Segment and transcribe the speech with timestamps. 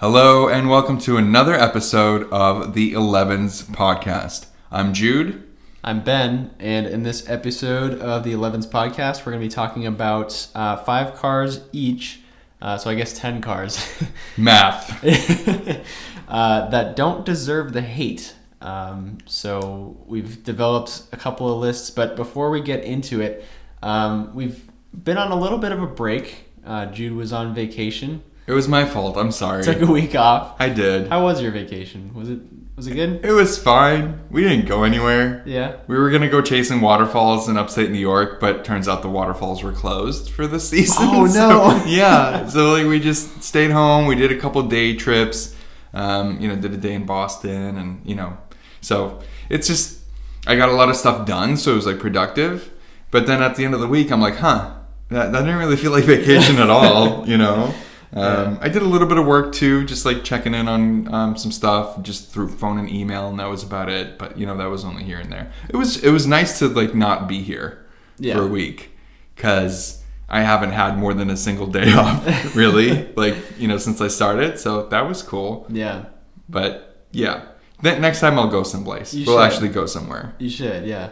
[0.00, 4.46] Hello, and welcome to another episode of the Elevens podcast.
[4.72, 5.46] I'm Jude.
[5.84, 9.86] I'm Ben, and in this episode of the Elevens podcast, we're going to be talking
[9.86, 12.22] about uh, five cars each.
[12.62, 13.86] Uh, so I guess ten cars
[14.38, 15.04] Math.
[16.28, 18.34] uh, that don't deserve the hate.
[18.62, 23.44] Um, so we've developed a couple of lists, but before we get into it,
[23.82, 24.62] um, we've
[24.94, 26.46] been on a little bit of a break.
[26.64, 29.16] Uh, Jude was on vacation, It was my fault.
[29.16, 29.62] I'm sorry.
[29.62, 30.56] took a week off.
[30.58, 31.08] I did.
[31.08, 32.12] How was your vacation?
[32.14, 32.40] Was it
[32.76, 33.24] was it good?
[33.24, 34.20] It was fine.
[34.30, 35.42] We didn't go anywhere.
[35.44, 35.76] Yeah.
[35.86, 39.62] We were gonna go chasing waterfalls in upstate New York, but turns out the waterfalls
[39.62, 40.96] were closed for the season.
[41.08, 41.84] Oh, So, no.
[41.86, 42.46] yeah.
[42.48, 44.06] So like we just stayed home.
[44.06, 45.54] We did a couple day trips.
[45.92, 48.38] Um, you know, did a day in Boston, and you know,
[48.80, 49.18] so
[49.48, 49.98] it's just
[50.46, 52.70] I got a lot of stuff done, so it was like productive.
[53.10, 54.72] But then at the end of the week, I'm like, huh,
[55.08, 57.26] that, that didn't really feel like vacation at all.
[57.28, 57.74] You know.
[58.12, 61.36] Um, I did a little bit of work too, just like checking in on um,
[61.36, 64.18] some stuff, just through phone and email, and that was about it.
[64.18, 65.52] But you know, that was only here and there.
[65.68, 67.86] It was it was nice to like not be here
[68.18, 68.34] Yeah.
[68.36, 68.90] for a week
[69.36, 73.12] because I haven't had more than a single day off, really.
[73.14, 75.66] like you know, since I started, so that was cool.
[75.68, 76.06] Yeah.
[76.48, 77.44] But yeah,
[77.82, 79.14] then next time I'll go someplace.
[79.14, 79.44] You we'll should.
[79.52, 80.34] actually go somewhere.
[80.38, 80.84] You should.
[80.84, 81.10] Yeah.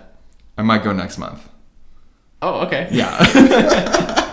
[0.56, 1.48] I might go next month.
[2.42, 2.88] Oh, okay.
[2.90, 3.16] Yeah,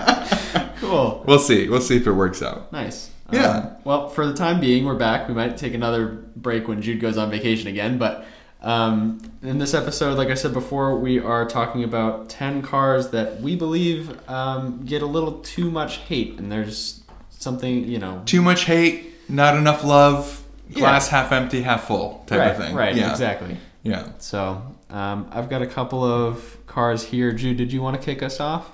[0.86, 1.23] Cool.
[1.28, 1.67] we'll see.
[1.67, 2.72] We'll see if it works out.
[2.72, 3.11] Nice.
[3.31, 3.58] Yeah.
[3.58, 5.28] Um, well, for the time being, we're back.
[5.28, 7.97] We might take another break when Jude goes on vacation again.
[7.97, 8.25] But
[8.61, 13.41] um, in this episode, like I said before, we are talking about 10 cars that
[13.41, 16.38] we believe um, get a little too much hate.
[16.39, 18.22] And there's something, you know.
[18.25, 20.44] Too much hate, not enough love.
[20.69, 20.80] Yeah.
[20.80, 22.75] Glass half empty, half full type right, of thing.
[22.75, 23.11] Right, Yeah.
[23.11, 23.58] exactly.
[23.83, 24.09] Yeah.
[24.17, 27.31] So um, I've got a couple of cars here.
[27.31, 28.72] Jude, did you want to kick us off?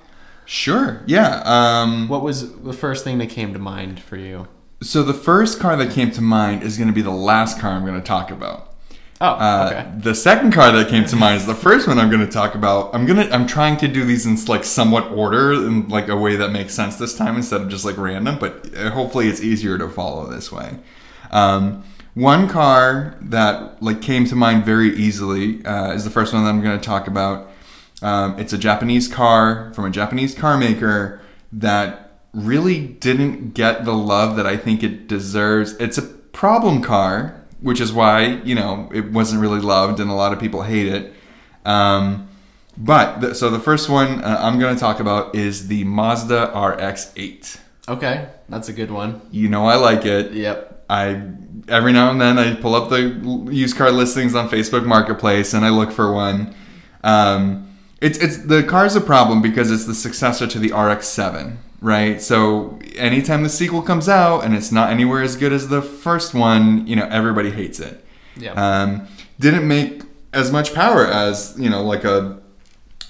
[0.52, 1.00] Sure.
[1.06, 1.40] Yeah.
[1.46, 4.48] Um, What was the first thing that came to mind for you?
[4.82, 7.70] so the first car that came to mind is going to be the last car
[7.70, 8.74] I'm going to talk about.
[9.20, 9.90] Oh, Uh, okay.
[9.98, 12.54] The second car that came to mind is the first one I'm going to talk
[12.56, 12.92] about.
[12.92, 16.34] I'm gonna I'm trying to do these in like somewhat order in like a way
[16.36, 18.38] that makes sense this time instead of just like random.
[18.38, 20.76] But uh, hopefully it's easier to follow this way.
[21.30, 21.84] Um,
[22.14, 26.50] one car that like came to mind very easily uh, is the first one that
[26.50, 27.51] I'm going to talk about.
[28.02, 31.20] Um, it's a Japanese car from a Japanese car maker
[31.52, 35.72] that really didn't get the love that I think it deserves.
[35.74, 40.14] It's a problem car, which is why you know it wasn't really loved and a
[40.14, 41.14] lot of people hate it.
[41.64, 42.28] Um,
[42.76, 46.52] but the, so the first one uh, I'm going to talk about is the Mazda
[46.54, 47.58] RX-8.
[47.88, 49.20] Okay, that's a good one.
[49.30, 50.32] You know I like it.
[50.32, 50.84] Yep.
[50.88, 51.22] I
[51.68, 55.64] every now and then I pull up the used car listings on Facebook Marketplace and
[55.64, 56.54] I look for one.
[57.04, 57.71] Um,
[58.02, 62.20] it's it's the car's a problem because it's the successor to the RX-7, right?
[62.20, 66.34] So anytime the sequel comes out and it's not anywhere as good as the first
[66.34, 68.04] one, you know everybody hates it.
[68.36, 68.58] Yep.
[68.58, 69.06] Um,
[69.38, 70.02] didn't make
[70.32, 72.40] as much power as you know like a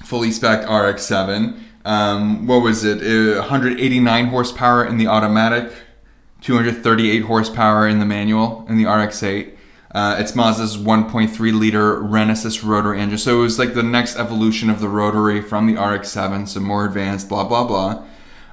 [0.04, 1.58] fully spec RX-7.
[1.86, 3.00] Um, what was it?
[3.00, 5.72] Uh, 189 horsepower in the automatic,
[6.42, 9.56] 238 horsepower in the manual in the RX-8.
[9.94, 13.18] Uh, it's Mazda's 1.3 liter Renesis rotary engine.
[13.18, 16.86] So it was like the next evolution of the rotary from the RX-7, so more
[16.86, 18.02] advanced, blah blah blah.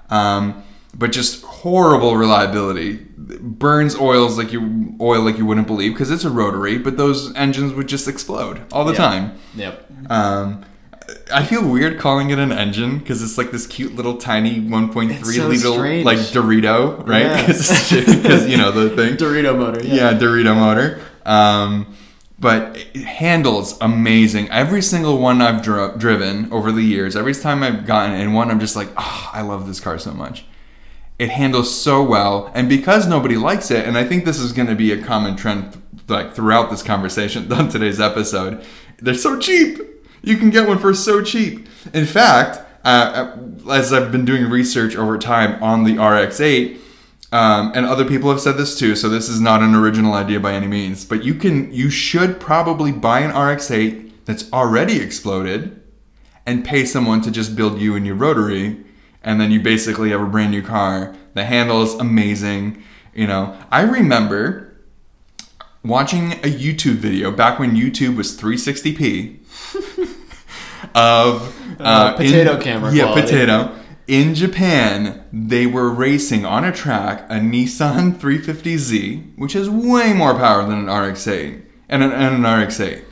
[0.09, 0.63] Um,
[0.93, 3.05] but just horrible reliability.
[3.17, 7.33] Burns oils like you oil like you wouldn't believe because it's a rotary, but those
[7.35, 8.97] engines would just explode all the Yeah.
[8.97, 9.31] time.
[9.55, 9.91] Yep.
[10.09, 10.61] Um,
[11.33, 15.23] I feel weird calling it an engine because it's like this cute little tiny 1.3
[15.37, 16.05] so liter strange.
[16.05, 17.23] like Dorito, right?
[17.23, 17.45] Yeah.
[17.47, 19.15] Because you know the thing.
[19.17, 19.83] Dorito motor.
[19.85, 20.99] Yeah, Dorito motor.
[21.25, 21.95] Um,
[22.39, 24.49] but it handles amazing.
[24.49, 28.59] Every single one I've driven over the years, every time I've gotten in one, I'm
[28.59, 30.45] just like, oh, I love this car so much.
[31.17, 34.69] It handles so well, and because nobody likes it, and I think this is going
[34.69, 38.63] to be a common trend like throughout this conversation on today's episode,
[38.99, 39.79] they're so cheap.
[40.21, 41.67] You can get one for so cheap.
[41.93, 43.35] In fact, uh,
[43.69, 46.79] as I've been doing research over time on the RX-8,
[47.31, 50.39] um, and other people have said this too, so this is not an original idea
[50.39, 51.05] by any means.
[51.05, 55.81] But you can, you should probably buy an RX-8 that's already exploded,
[56.45, 58.77] and pay someone to just build you a new rotary,
[59.23, 61.15] and then you basically have a brand new car.
[61.35, 62.81] The handle is amazing.
[63.13, 64.73] You know, I remember
[65.83, 69.37] watching a YouTube video back when YouTube was 360p
[70.95, 73.21] of Uh, potato camera Yeah, quality.
[73.21, 73.78] potato.
[74.09, 80.33] In Japan, they were racing on a track a Nissan 350Z, which has way more
[80.33, 83.03] power than an RX-8 and an, and an RX-8.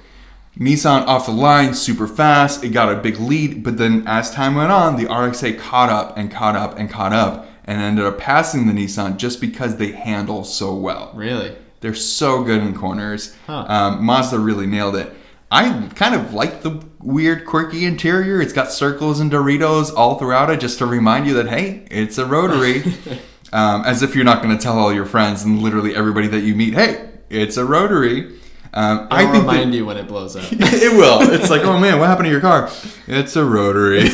[0.57, 2.63] Nissan off the line, super fast.
[2.63, 6.17] It got a big lead, but then as time went on, the RX-8 caught up
[6.17, 9.91] and caught up and caught up, and ended up passing the Nissan just because they
[9.91, 11.11] handle so well.
[11.13, 11.55] Really?
[11.81, 13.35] They're so good in corners.
[13.45, 13.65] Huh.
[13.67, 15.13] Um, Mazda really nailed it.
[15.49, 18.41] I kind of like the weird, quirky interior.
[18.41, 22.17] It's got circles and Doritos all throughout it, just to remind you that hey, it's
[22.17, 22.83] a rotary.
[23.53, 26.41] um, as if you're not going to tell all your friends and literally everybody that
[26.41, 28.37] you meet, hey, it's a rotary.
[28.73, 30.43] Um, I that- remind you when it blows up.
[30.51, 31.31] it will.
[31.33, 32.69] It's like, oh man, what happened to your car?
[33.07, 34.09] It's a rotary.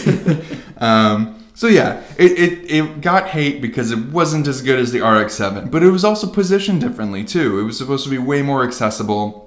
[0.78, 5.02] um, so yeah, it, it, it got hate because it wasn't as good as the
[5.02, 7.60] RX-7, but it was also positioned differently too.
[7.60, 9.43] It was supposed to be way more accessible,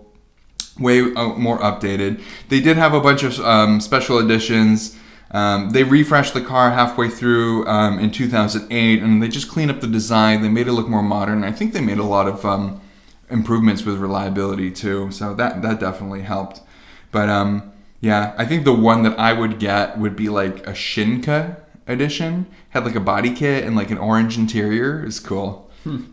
[0.79, 2.23] way uh, more updated.
[2.49, 4.97] They did have a bunch of um, special editions.
[5.31, 9.81] Um, they refreshed the car halfway through um, in 2008, and they just cleaned up
[9.81, 10.43] the design.
[10.43, 11.45] They made it look more modern.
[11.45, 12.81] I think they made a lot of um,
[13.29, 15.11] improvements with reliability too.
[15.11, 16.61] So that that definitely helped.
[17.11, 20.73] But um, yeah, I think the one that I would get would be like a
[20.73, 21.57] Shinka
[21.87, 22.47] edition.
[22.71, 25.05] Had like a body kit and like an orange interior.
[25.05, 25.71] It's cool.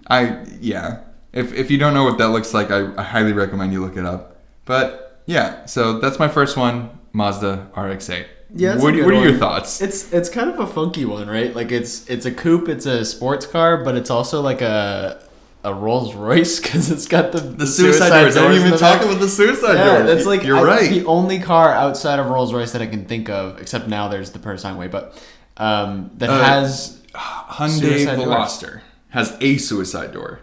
[0.08, 1.02] I yeah.
[1.32, 3.98] If if you don't know what that looks like, I, I highly recommend you look
[3.98, 4.33] it up.
[4.66, 8.26] But yeah, so that's my first one, Mazda RX-8.
[8.56, 9.82] Yeah, what, what are your thoughts?
[9.82, 11.56] It's it's kind of a funky one, right?
[11.56, 15.28] Like it's it's a coupe, it's a sports car, but it's also like a
[15.64, 18.38] a Rolls Royce because it's got the the suicide, doors.
[18.38, 20.06] I didn't even talk about the suicide Yeah, doors.
[20.08, 20.90] that's like you're I- right.
[20.90, 24.32] The only car outside of Rolls Royce that I can think of, except now there's
[24.32, 25.20] the Purosangue, but
[25.58, 28.28] um, that Uh, has Hyundai Suicide doors.
[28.28, 30.42] Veloster has a suicide door.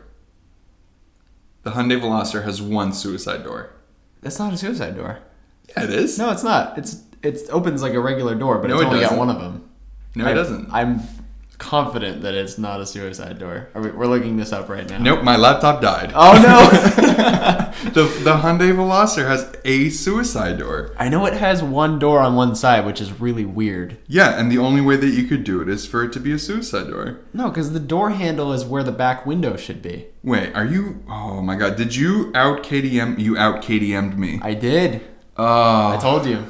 [1.63, 3.71] The Hyundai Veloster has one suicide door.
[4.23, 5.19] That's not a suicide door.
[5.71, 6.19] Yeah, it is.
[6.19, 6.77] No, it's not.
[6.79, 9.39] It's it opens like a regular door, but No, it's it only got one of
[9.41, 9.69] them.
[10.15, 10.69] no, I- it doesn't.
[10.73, 11.01] I'm
[11.61, 13.69] confident that it's not a suicide door.
[13.75, 14.99] Are we, we're looking this up right now.
[14.99, 16.11] Nope, my laptop died.
[16.15, 17.91] Oh no!
[17.93, 20.93] the the Hyundai Veloster has a suicide door.
[20.99, 23.99] I know it has one door on one side, which is really weird.
[24.09, 26.33] Yeah, and the only way that you could do it is for it to be
[26.33, 27.21] a suicide door.
[27.33, 30.07] No, because the door handle is where the back window should be.
[30.25, 31.05] Wait, are you?
[31.09, 33.19] Oh my god, did you out KDM?
[33.19, 34.41] You out KDM'd me.
[34.43, 35.03] I did.
[35.37, 36.47] Oh, I told you.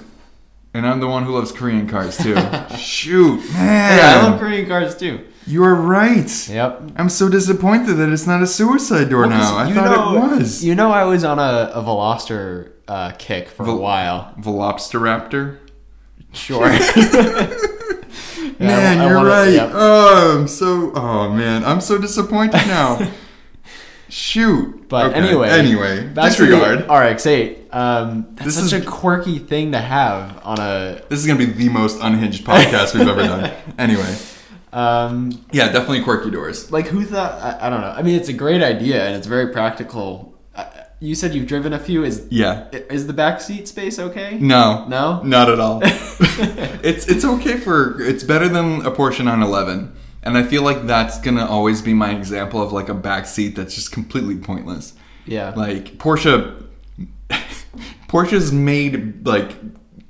[0.74, 2.34] And I'm the one who loves Korean cars too.
[2.76, 3.98] Shoot, man.
[3.98, 5.26] Yeah, I love Korean cars too.
[5.46, 6.48] You are right.
[6.48, 6.92] Yep.
[6.96, 9.56] I'm so disappointed that it's not a suicide door Well, now.
[9.56, 10.64] I thought know- it was.
[10.64, 14.34] You know, I was on a, a Veloster uh, kick for a Vel- while.
[14.38, 15.58] Velopsteraptor.
[16.32, 16.70] Sure.
[18.58, 19.52] Yeah, I- Man, I you're wanna- right.
[19.52, 19.70] yep.
[19.72, 20.92] Oh, I'm so.
[20.94, 23.10] Oh man, I'm so disappointed now.
[24.10, 24.88] Shoot.
[24.88, 26.80] But Okay, anyway, Anyway, back to the disregard.
[26.90, 27.56] RX-8.
[27.74, 31.00] Um, that's This such is- a quirky thing to have on a.
[31.08, 33.50] This is gonna be the most unhinged podcast we've ever done.
[33.78, 34.16] Anyway,
[34.72, 36.70] Um, yeah, definitely quirky doors.
[36.70, 37.32] like who thought?
[37.40, 37.94] I, I don't know.
[37.96, 40.34] I mean, it's a great idea and it's very practical.
[41.02, 42.04] You said you've driven a few.
[42.04, 42.64] Is Yeah.
[42.90, 44.36] is the back seat space okay?
[44.38, 44.84] No.
[44.86, 45.22] No.
[45.22, 45.80] Not at all.
[45.84, 51.18] it's it's okay for it's better than a Porsche 911, and I feel like that's
[51.20, 54.94] gonna always be my example of like a back seat that's just completely pointless.
[55.26, 55.50] Yeah.
[55.56, 56.64] Like Porsche,
[58.08, 59.52] Porsche's made like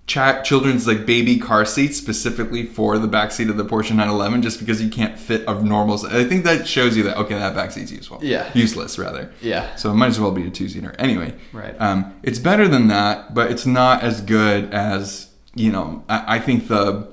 [0.07, 4.43] chat children's like baby car seats specifically for the back seat of the Porsche 911
[4.43, 6.05] just because you can't fit a normal.
[6.07, 8.19] I think that shows you that okay that back seat's useful.
[8.23, 8.51] Yeah.
[8.55, 9.33] Useless rather.
[9.41, 9.75] yeah.
[9.77, 10.95] So it might as well be a two seater.
[10.99, 11.81] Anyway, Right.
[11.81, 16.05] Um, it's better than that, but it's not as good as you know.
[16.09, 17.09] I, I think the,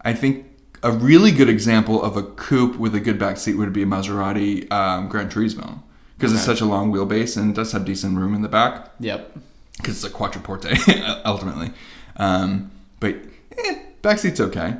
[0.00, 0.46] I think
[0.84, 3.86] a really good example of a coupe with a good back seat would be a
[3.86, 5.80] Maserati um, Gran Turismo
[6.16, 9.36] because it's such a long wheelbase and does have decent room in the back Yep.
[9.78, 11.70] because it's a quattroporte ultimately.
[12.16, 13.16] Um, but
[13.64, 14.76] eh, back seat's okay.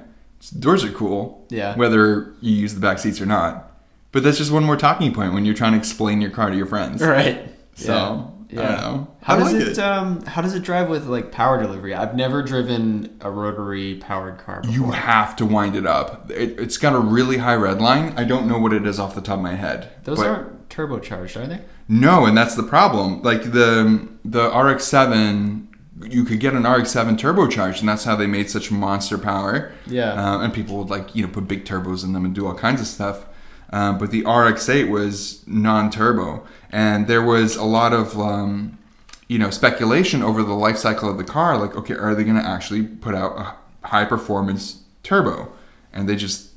[0.58, 1.46] Doors are cool.
[1.48, 1.74] Yeah.
[1.76, 3.72] Whether you use the back seats or not.
[4.12, 6.56] But that's just one more talking point when you're trying to explain your car to
[6.56, 7.02] your friends.
[7.02, 7.48] Right.
[7.74, 9.08] So, Know.
[9.22, 9.78] How I does like it, it.
[9.78, 11.94] um how does it drive with like power delivery?
[11.94, 14.74] I've never driven a rotary powered car before.
[14.74, 16.30] You have to wind it up.
[16.30, 18.14] It, it's got a really high red line.
[18.16, 19.90] I don't know what it is off the top of my head.
[20.04, 21.60] Those but- aren't turbocharged, are they?
[21.88, 23.22] No, and that's the problem.
[23.22, 25.66] Like the the RX-7,
[26.10, 29.72] you could get an RX-7 turbocharged, and that's how they made such monster power.
[29.86, 30.12] Yeah.
[30.12, 32.54] Uh, and people would like you know put big turbos in them and do all
[32.54, 33.26] kinds of stuff.
[33.74, 38.78] Um, but the RX-8 was non-turbo, and there was a lot of um,
[39.26, 41.58] you know speculation over the life cycle of the car.
[41.58, 45.52] Like, okay, are they going to actually put out a high-performance turbo?
[45.92, 46.50] And they just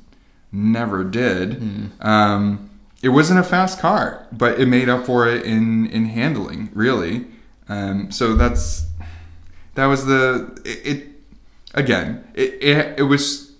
[0.51, 1.59] never did.
[2.01, 2.69] Um,
[3.01, 7.25] it wasn't a fast car, but it made up for it in in handling, really.
[7.67, 8.85] Um, so that's
[9.73, 10.85] that was the it.
[10.85, 11.07] it
[11.73, 13.53] again, it, it it was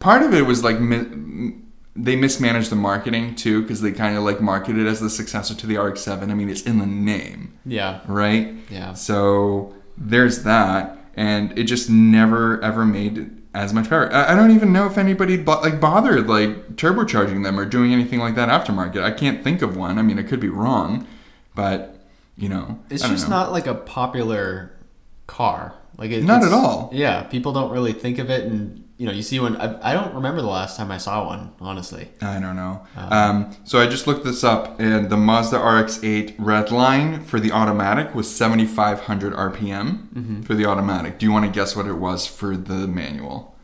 [0.00, 1.54] part of it was like mi-
[1.96, 5.54] they mismanaged the marketing too because they kind of like marketed it as the successor
[5.54, 6.30] to the RX-7.
[6.30, 8.00] I mean, it's in the name, Yeah.
[8.06, 8.54] right?
[8.70, 8.92] Yeah.
[8.94, 14.12] So there's that, and it just never ever made as much power.
[14.12, 17.92] I, I don't even know if anybody bo- like bothered like turbocharging them or doing
[17.92, 19.02] anything like that aftermarket.
[19.02, 19.98] I can't think of one.
[19.98, 21.06] I mean, I could be wrong,
[21.54, 21.94] but
[22.36, 23.36] you know, It's just know.
[23.36, 24.72] not like a popular
[25.26, 25.74] car.
[25.96, 26.90] Like it, Not at all.
[26.92, 29.56] Yeah, people don't really think of it, and you know, you see one.
[29.56, 31.52] I, I don't remember the last time I saw one.
[31.60, 32.86] Honestly, I don't know.
[32.96, 37.38] Uh, Um, so I just looked this up, and the Mazda RX-8 red line for
[37.38, 40.42] the automatic was 7,500 RPM Mm-hmm.
[40.42, 41.18] for the automatic.
[41.18, 43.54] Do you want to guess what it was for the manual?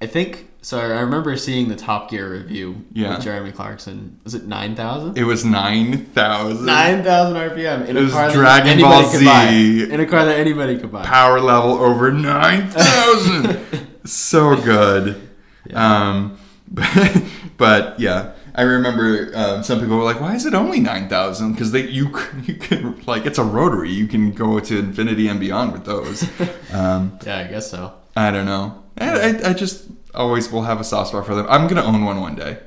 [0.00, 0.78] I think so.
[0.78, 3.14] I remember seeing the Top Gear review Yeah.
[3.16, 4.20] with Jeremy Clarkson.
[4.22, 5.16] Was it nine thousand?
[5.16, 6.64] It was 9,000.
[6.66, 9.04] Nine thousand RPM in It a was car Dragon Ball.
[9.10, 9.90] Z.
[9.90, 11.04] In a car that anybody could buy.
[11.06, 13.58] Power level over 9,000.
[14.04, 15.28] so good.
[15.72, 17.22] Um, but,
[17.56, 21.72] but yeah, I remember um, some people were like, "Why is it only 9,000?" Because
[21.72, 22.12] they you
[22.44, 23.90] you can like it's a rotary.
[23.90, 26.28] You can go to infinity and beyond with those.
[26.72, 27.92] Um, Yeah, I guess so.
[28.16, 28.82] I don't know.
[28.98, 31.46] I, I, I just always will have a soft spot for them.
[31.48, 32.58] I'm gonna own one one day.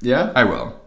[0.00, 0.32] Yeah.
[0.34, 0.80] I will,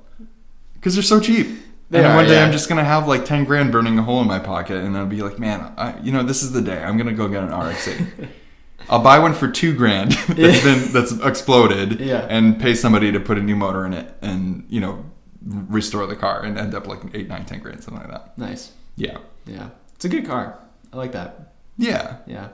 [0.74, 1.48] because they're so cheap.
[1.92, 2.46] They and are, one day yeah.
[2.46, 5.06] I'm just gonna have like ten grand burning a hole in my pocket, and I'll
[5.06, 6.82] be like, man, I, you know, this is the day.
[6.84, 8.28] I'm gonna go get an RX-8.
[8.90, 12.26] I'll buy one for two grand that's been that's exploded, Yeah.
[12.30, 15.06] and pay somebody to put a new motor in it, and you know,
[15.46, 18.38] restore the car, and end up like eight, nine, ten grand, something like that.
[18.38, 18.72] Nice.
[18.96, 19.70] Yeah, Yeah.
[19.96, 20.60] It's a good car.
[20.92, 21.54] I like that.
[21.78, 22.18] yeah.
[22.28, 22.50] Yeah.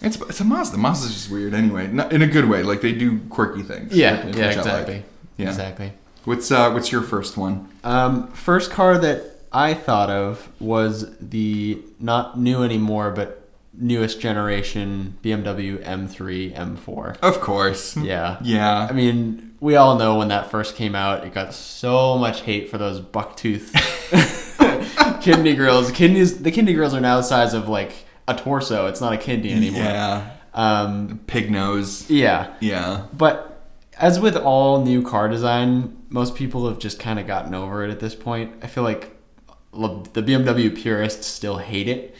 [0.00, 0.78] It's it's a Mazda.
[0.78, 2.62] Mazda's just weird anyway, not in a good way.
[2.64, 3.92] Like they do quirky things.
[3.94, 4.26] Yeah.
[4.26, 4.42] which Yeah.
[4.44, 4.56] I like.
[4.58, 5.02] Exactly.
[5.36, 5.48] Yeah.
[5.48, 5.92] Exactly.
[6.24, 7.68] What's uh what's your first one?
[7.84, 9.22] Um, first car that
[9.52, 13.41] I thought of was the not new anymore, but
[13.82, 17.18] newest generation BMW M3 M4.
[17.18, 17.96] Of course.
[17.96, 18.38] Yeah.
[18.42, 18.86] Yeah.
[18.88, 22.70] I mean, we all know when that first came out, it got so much hate
[22.70, 23.72] for those bucktooth
[25.22, 25.90] kidney grills.
[25.90, 27.92] Kidneys, the kidney grills are now the size of like
[28.28, 28.86] a torso.
[28.86, 29.82] It's not a kidney anymore.
[29.82, 30.30] Yeah.
[30.54, 32.08] Um, Pig nose.
[32.10, 32.54] yeah.
[32.60, 33.06] Yeah.
[33.12, 33.48] But
[33.98, 37.90] as with all new car design, most people have just kind of gotten over it
[37.90, 38.52] at this point.
[38.62, 39.16] I feel like
[39.72, 42.11] the BMW purists still hate it.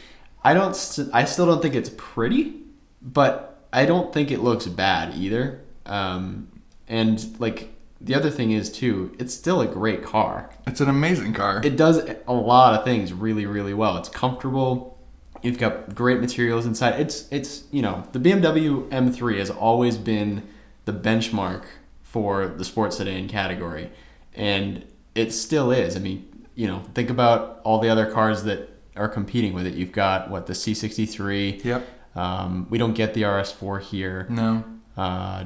[0.43, 0.75] I don't.
[0.75, 2.61] st- I still don't think it's pretty,
[3.01, 5.61] but I don't think it looks bad either.
[5.85, 6.49] Um,
[6.87, 10.49] and like the other thing is too, it's still a great car.
[10.67, 11.61] It's an amazing car.
[11.63, 13.97] It does a lot of things really, really well.
[13.97, 14.99] It's comfortable.
[15.41, 16.99] You've got great materials inside.
[16.99, 20.47] It's it's you know the BMW M3 has always been
[20.85, 21.63] the benchmark
[22.01, 23.91] for the sports sedan category,
[24.33, 24.85] and
[25.15, 25.95] it still is.
[25.95, 29.73] I mean, you know, think about all the other cars that are competing with it.
[29.75, 31.63] You've got what the C63.
[31.63, 31.87] yep.
[32.15, 34.27] Um, we don't get the RS4 here.
[34.29, 34.63] No.
[34.95, 35.45] Uh,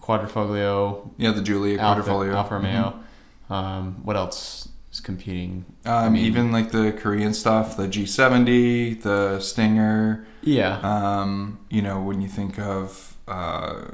[0.00, 2.34] Quadrifoglio, Yeah, the Giulia Quadrifoglio.
[2.34, 2.98] Alfa Romeo.
[3.48, 5.64] Um, what else is competing?
[5.84, 10.26] Um, even like the Korean stuff, the G70, the Stinger.
[10.42, 10.78] Yeah.
[10.82, 13.92] Um, you know, when you think of uh,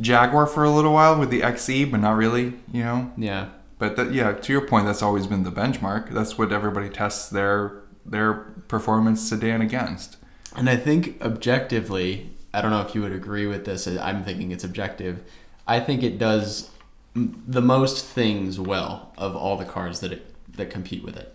[0.00, 2.54] Jaguar for a little while with the XE, but not really.
[2.72, 3.50] You know, Yeah.
[3.78, 6.10] but that, yeah, to your point, that's always been the benchmark.
[6.10, 8.34] That's what everybody tests their their
[8.68, 10.16] performance sedan against.
[10.56, 13.86] And I think objectively, I don't know if you would agree with this.
[13.86, 15.20] I'm thinking it's objective.
[15.66, 16.70] I think it does
[17.14, 21.34] the most things well of all the cars that it that compete with it.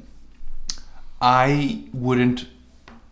[1.21, 2.47] I wouldn't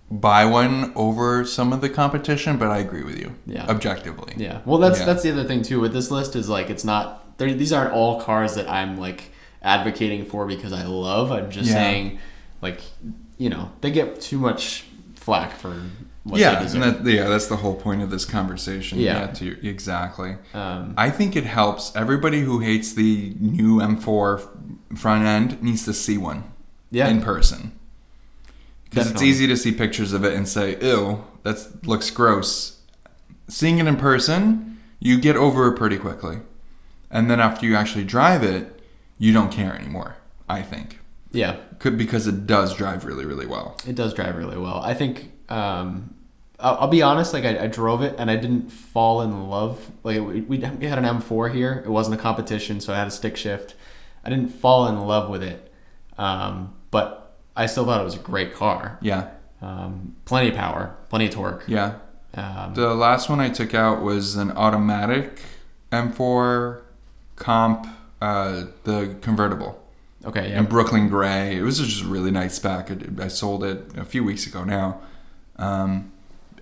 [0.09, 3.35] buy one over some of the competition, but I agree with you.
[3.45, 3.65] Yeah.
[3.67, 4.33] Objectively.
[4.37, 4.61] Yeah.
[4.65, 5.05] Well, that's Yeah.
[5.05, 8.21] that's the other thing too with this list is like it's not these aren't all
[8.21, 11.31] cars that I'm like advocating for because I love.
[11.31, 11.73] I'm just Yeah.
[11.75, 12.19] saying
[12.61, 12.81] like
[13.37, 15.75] you know they get too much flack for
[16.27, 18.99] what yeah, that, yeah, that's the whole point of this conversation.
[18.99, 19.27] Yeah.
[19.27, 20.35] to, exactly.
[20.53, 21.95] um, I think it helps.
[21.95, 26.43] Everybody who hates the new M4 front end needs to see one
[26.91, 27.07] yeah.
[27.07, 27.77] in person.
[28.89, 32.81] Because it's easy to see pictures of it and say, ew, that looks gross.
[33.47, 36.39] Seeing it in person, you get over it pretty quickly.
[37.11, 38.81] And then after you actually drive it,
[39.17, 40.17] you don't care anymore,
[40.49, 40.99] I think.
[41.31, 41.57] Yeah.
[41.79, 43.77] Could, because it does drive really, really well.
[43.87, 44.81] It does drive really well.
[44.81, 45.31] I think.
[45.49, 46.13] Um,
[46.59, 47.33] I'll, I'll be honest.
[47.33, 49.91] Like I, I drove it and I didn't fall in love.
[50.03, 51.83] Like we, we had an M4 here.
[51.85, 53.75] It wasn't a competition, so I had a stick shift.
[54.23, 55.71] I didn't fall in love with it,
[56.17, 58.97] um, but I still thought it was a great car.
[59.01, 59.29] Yeah,
[59.61, 61.63] Um, plenty of power, plenty of torque.
[61.67, 61.99] yeah.
[62.33, 65.39] Um, The last one I took out was an automatic
[65.91, 66.81] M4
[67.35, 67.87] comp,
[68.21, 69.81] uh, the convertible.
[70.25, 70.49] Okay.
[70.49, 70.59] Yeah.
[70.59, 71.57] in Brooklyn Gray.
[71.57, 72.91] It was just a really nice spec.
[72.91, 75.01] I, I sold it a few weeks ago now.
[75.57, 76.11] Um,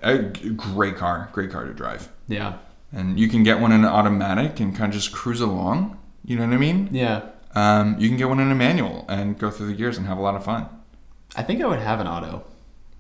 [0.02, 2.10] a great car, great car to drive.
[2.28, 2.58] Yeah.
[2.92, 6.00] And you can get one in an automatic and kind of just cruise along.
[6.24, 6.90] You know what I mean?
[6.92, 7.30] Yeah.
[7.54, 10.18] Um, you can get one in a manual and go through the gears and have
[10.18, 10.68] a lot of fun.
[11.36, 12.44] I think I would have an auto,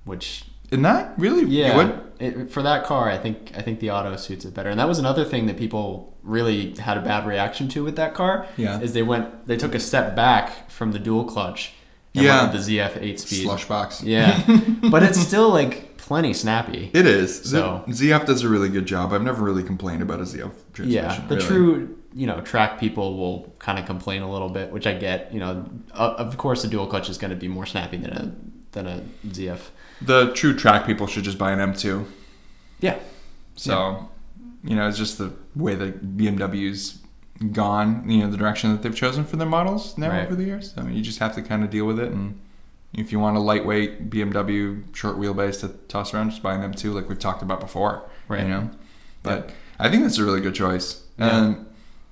[0.03, 2.01] which In that, really, Yeah, would?
[2.19, 4.87] it, for that car, I think I think the auto suits it better, and that
[4.87, 8.47] was another thing that people really had a bad reaction to with that car.
[8.57, 8.79] Yeah.
[8.79, 11.73] is they went they took a step back from the dual clutch.
[12.15, 12.45] And Yeah.
[12.47, 13.43] the ZF eight speed.
[13.43, 14.01] slush box.
[14.01, 14.41] Yeah,
[14.89, 16.89] but it's still like plenty snappy.
[16.93, 17.41] It is.
[17.41, 19.11] So- The ZF does a really good job.
[19.11, 20.91] I've never really complained about a ZF transmission.
[21.03, 21.47] Yeah, the really.
[21.47, 25.33] true you know track people will kind of complain a little bit, which I get.
[25.33, 28.13] You know, of of course, a dual clutch is going to be more snappy than
[28.13, 28.31] a
[28.71, 29.59] than a ZF.
[30.01, 32.05] The true track people should just buy an M2.
[32.79, 32.97] Yeah,
[33.55, 34.09] So,
[34.63, 36.99] you know, it's just the way that BMW's
[37.51, 40.25] gone, you know, the direction that they've chosen for their models now Right.
[40.25, 40.73] over the years.
[40.77, 42.11] I mean, you just have to kind of deal with it.
[42.11, 42.39] And
[42.93, 46.93] if you want a lightweight BMW short wheelbase to toss around, just buy an M2
[46.93, 48.03] like we've talked about before.
[48.27, 48.43] Right.
[48.43, 48.69] You know?
[49.23, 51.01] But I think that's a really good choice.
[51.17, 51.37] Yeah.
[51.45, 51.65] And,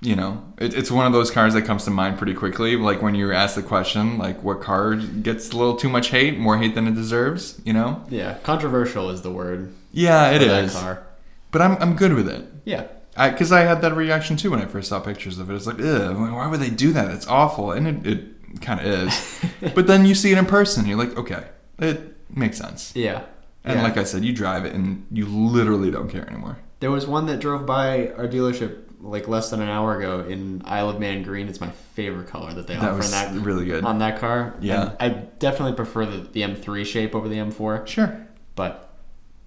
[0.03, 2.75] you know, it, it's one of those cars that comes to mind pretty quickly.
[2.75, 6.37] Like when you ask the question, like, what car gets a little too much hate,
[6.37, 8.03] more hate than it deserves, you know?
[8.09, 8.37] yeah.
[8.43, 9.73] Controversial is the word.
[9.91, 10.73] Yeah, it is.
[10.73, 11.05] car.
[11.51, 12.45] But I'm, I'm good with it.
[12.65, 12.87] Yeah.
[13.15, 15.55] Because I, had that reaction too when I first saw pictures of it.
[15.55, 17.11] It's like, ugh, why would they do that?
[17.11, 17.71] It's awful.
[17.71, 19.39] And it, it kind of is.
[19.75, 21.45] but then you see it in person, you're like, okay,
[21.79, 22.91] it makes sense.
[22.95, 23.23] Yeah.
[23.63, 23.83] And Yeah.
[23.83, 26.57] like I said, you drive it and you literally don't care anymore.
[26.79, 30.61] There was one that drove by our dealership like less than an hour ago in
[30.65, 31.47] Isle of Man green.
[31.49, 33.83] It's my favorite color that they That offer was in that really good.
[33.83, 34.55] on that car.
[34.61, 34.93] Yeah.
[34.99, 38.25] And I definitely prefer the, the M3 shape over the M4, Sure.
[38.55, 38.89] but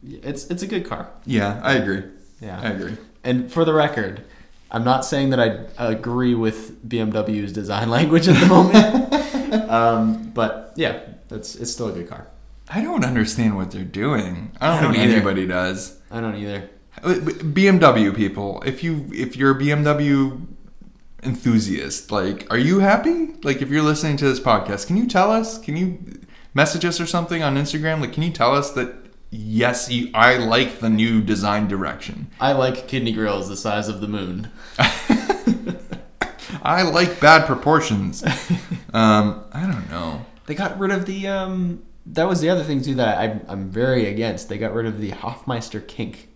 [0.02, 1.08] it's it's a good car.
[1.24, 2.04] Yeah, I agree.
[2.40, 2.60] Yeah.
[2.60, 2.96] I agree.
[3.24, 4.22] And for the record,
[4.70, 9.12] I'm not saying that I agree with BMW's design language at the moment.
[9.70, 12.28] um, but yeah, it's it's still a good car.
[12.68, 14.50] I don't understand what they're doing.
[14.60, 15.14] I don't, I don't think either.
[15.16, 15.98] anybody does.
[16.10, 16.68] I don't either.
[17.02, 20.46] BMW people, if you if you're a BMW
[21.22, 23.34] enthusiast, like, are you happy?
[23.42, 25.58] Like, if you're listening to this podcast, can you tell us?
[25.58, 26.20] Can you
[26.54, 28.00] message us or something on Instagram?
[28.00, 32.28] Like, can you tell us that yes, you, I like the new design direction.
[32.40, 34.50] I like kidney grills the size of the moon.
[36.62, 38.24] I like bad proportions.
[38.92, 40.26] um, I don't know.
[40.46, 41.82] They got rid of the um.
[42.06, 44.48] That was the other thing too that I, I'm very against.
[44.48, 46.28] They got rid of the Hofmeister kink.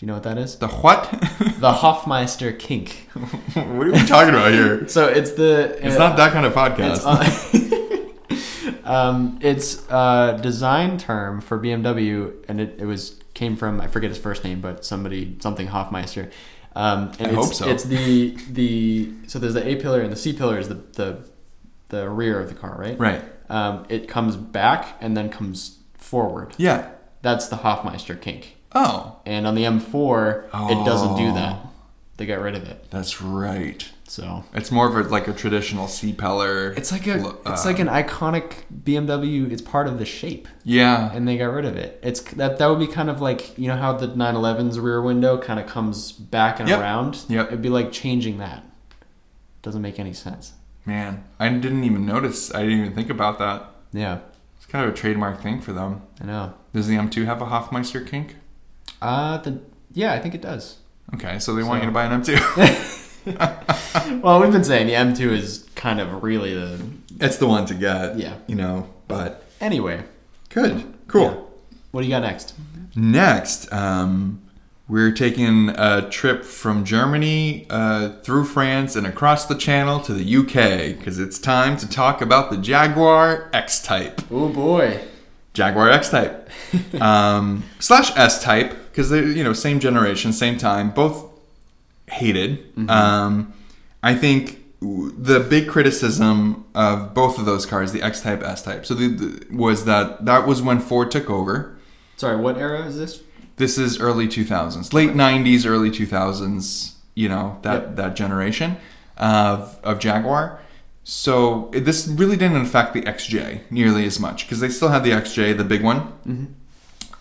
[0.00, 0.56] Do you know what that is?
[0.56, 1.10] The what?
[1.10, 3.06] The Hofmeister kink.
[3.12, 4.70] what are we talking about here?
[4.88, 5.78] So it's the.
[5.86, 7.04] It's not that kind of podcast.
[7.52, 13.78] It's, uh, um, it's a design term for BMW, and it, it was came from
[13.78, 16.30] I forget his first name, but somebody something Hofmeister.
[16.74, 17.68] Um, and I it's, hope so.
[17.68, 21.28] It's the the so there's the A pillar and the C pillar is the the
[21.90, 22.98] the rear of the car, right?
[22.98, 23.22] right.
[23.50, 26.54] Um, it comes back and then comes forward.
[26.56, 26.88] Yeah.
[27.20, 28.56] That's the Hofmeister kink.
[28.74, 31.34] Oh, And on the M4, it doesn't do Oh.
[31.34, 31.66] that.
[32.16, 32.86] They got rid of it.
[32.90, 33.88] that's right.
[34.06, 36.72] So It's more of a, like a traditional C pillar.
[36.76, 39.50] it's like a it's uh, like an iconic BMW.
[39.50, 41.10] It's part of the shape, yeah.
[41.14, 41.98] and they got rid of it.
[42.02, 45.38] It's that that would be kind of like you know how the 911's rear window
[45.38, 46.80] kind of comes back and Yep.
[46.80, 47.24] around.
[47.28, 47.46] Yep.
[47.48, 48.64] It'd be like changing that.
[49.62, 50.52] Doesn't make any sense.
[50.84, 52.52] Man, I didn't even notice.
[52.54, 53.70] I didn't even think about that.
[53.92, 54.18] Yeah,
[54.56, 56.02] It's kind of a trademark thing for them.
[56.20, 56.54] I know.
[56.74, 58.36] Does the M2 have a Hofmeister kink?
[59.02, 59.60] Uh the
[59.92, 60.78] yeah, I think it does.
[61.14, 62.96] Okay, so they want you to buy an M2.
[64.22, 66.80] Well, we've been saying the M2 is kind of really the
[67.18, 68.18] it's the one to get.
[68.18, 68.34] Yeah.
[68.46, 70.04] You know, but anyway.
[70.48, 70.92] good.
[71.08, 71.22] Cool.
[71.22, 71.76] Yeah.
[71.90, 72.54] What do you got next?
[72.94, 74.40] Next, um,
[74.88, 80.36] we're taking a trip from Germany uh, through France and across the channel to the
[80.36, 84.22] UK because it's time to talk about the Jaguar X Type.
[84.30, 85.00] Oh boy.
[85.52, 86.48] Jaguar X Type
[87.00, 91.26] um, slash S Type because they're you know same generation, same time, both
[92.08, 92.88] hated.
[92.88, 93.52] Um,
[94.02, 98.86] I think the big criticism of both of those cars, the X Type, S Type,
[98.86, 101.76] so the, the, was that that was when Ford took over.
[102.16, 103.22] Sorry, what era is this?
[103.56, 106.94] This is early 2000s, late 90s, early 2000s.
[107.14, 107.96] You know that Yep.
[107.96, 108.76] that generation
[109.16, 110.60] of of Jaguar.
[111.04, 115.02] So it, this really didn't affect the XJ nearly as much because they still had
[115.04, 116.12] the XJ, the big one.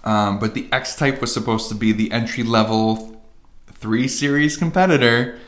[0.04, 3.22] Um, but the X Type was supposed to be the entry level
[3.74, 5.40] three series competitor,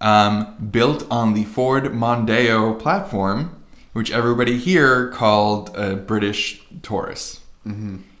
[0.00, 3.62] um, built on the Ford Mondeo platform,
[3.94, 7.40] which everybody here called a British Taurus.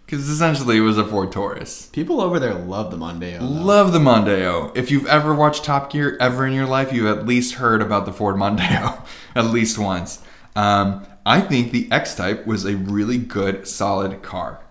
[0.08, 1.90] Because essentially it was a Ford Taurus.
[1.92, 3.40] People over there love the Mondeo.
[3.40, 3.44] though.
[3.44, 4.74] Love the Mondeo.
[4.74, 8.06] If you've ever watched Top Gear ever in your life, you've at least heard about
[8.06, 10.22] the Ford Mondeo, at least once.
[10.56, 14.64] Um, I think the X Type was a really good, solid car.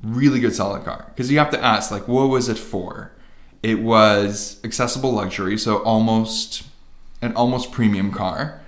[0.00, 1.06] Really good, solid car.
[1.08, 3.10] Because you have to ask, like, what was it for?
[3.64, 6.62] It was accessible luxury, so almost
[7.20, 8.60] an almost premium car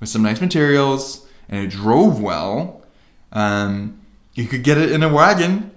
[0.00, 2.86] with some nice materials, and it drove well.
[3.32, 3.98] Um,
[4.34, 5.70] you could get it in a wagon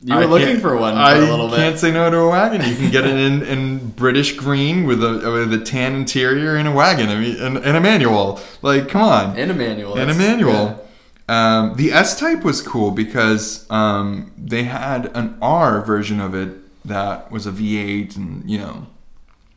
[0.00, 1.56] You were I looking for one for I a little bit.
[1.56, 2.60] can't say no to a wagon.
[2.68, 6.66] You can get it in, in British green with a with a tan interior in
[6.66, 7.08] a wagon.
[7.08, 8.40] I mean, and, and a manual.
[8.62, 9.36] Like, come on.
[9.38, 9.96] And a manual.
[9.98, 10.82] and a manual.
[11.28, 16.50] Um, the S Type was cool because um, they had an R version of it
[16.86, 18.86] that was a V8, and you know,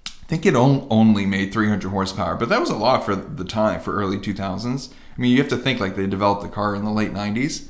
[0.08, 3.46] I think it on- only made 300 horsepower, but that was a lot for the
[3.46, 4.90] time for early 2000s.
[5.16, 7.68] I mean, you have to think like they developed the car in the late 90s.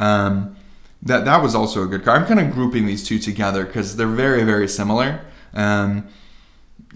[0.00, 0.56] Um,
[1.02, 2.16] that that was also a good car.
[2.16, 5.20] I'm kind of grouping these two together because they're very very similar.
[5.54, 6.08] Um,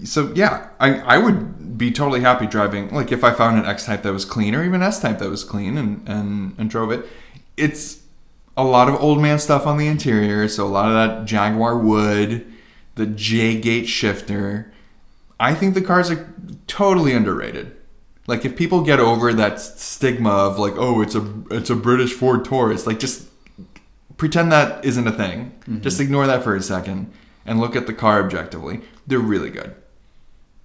[0.03, 3.87] so yeah, I, I would be totally happy driving like if I found an X
[3.87, 6.91] type that was clean or even S type that was clean and, and, and drove
[6.91, 7.07] it.
[7.57, 8.01] It's
[8.57, 11.79] a lot of old man stuff on the interior, so a lot of that Jaguar
[11.79, 12.51] wood,
[12.95, 14.73] the J gate shifter.
[15.39, 16.33] I think the cars are
[16.67, 17.77] totally underrated.
[18.27, 22.13] Like if people get over that stigma of like, oh, it's a it's a British
[22.13, 23.29] Ford Taurus, like just
[24.17, 25.53] pretend that isn't a thing.
[25.61, 25.81] Mm-hmm.
[25.81, 27.13] Just ignore that for a second
[27.45, 28.81] and look at the car objectively.
[29.07, 29.75] They're really good.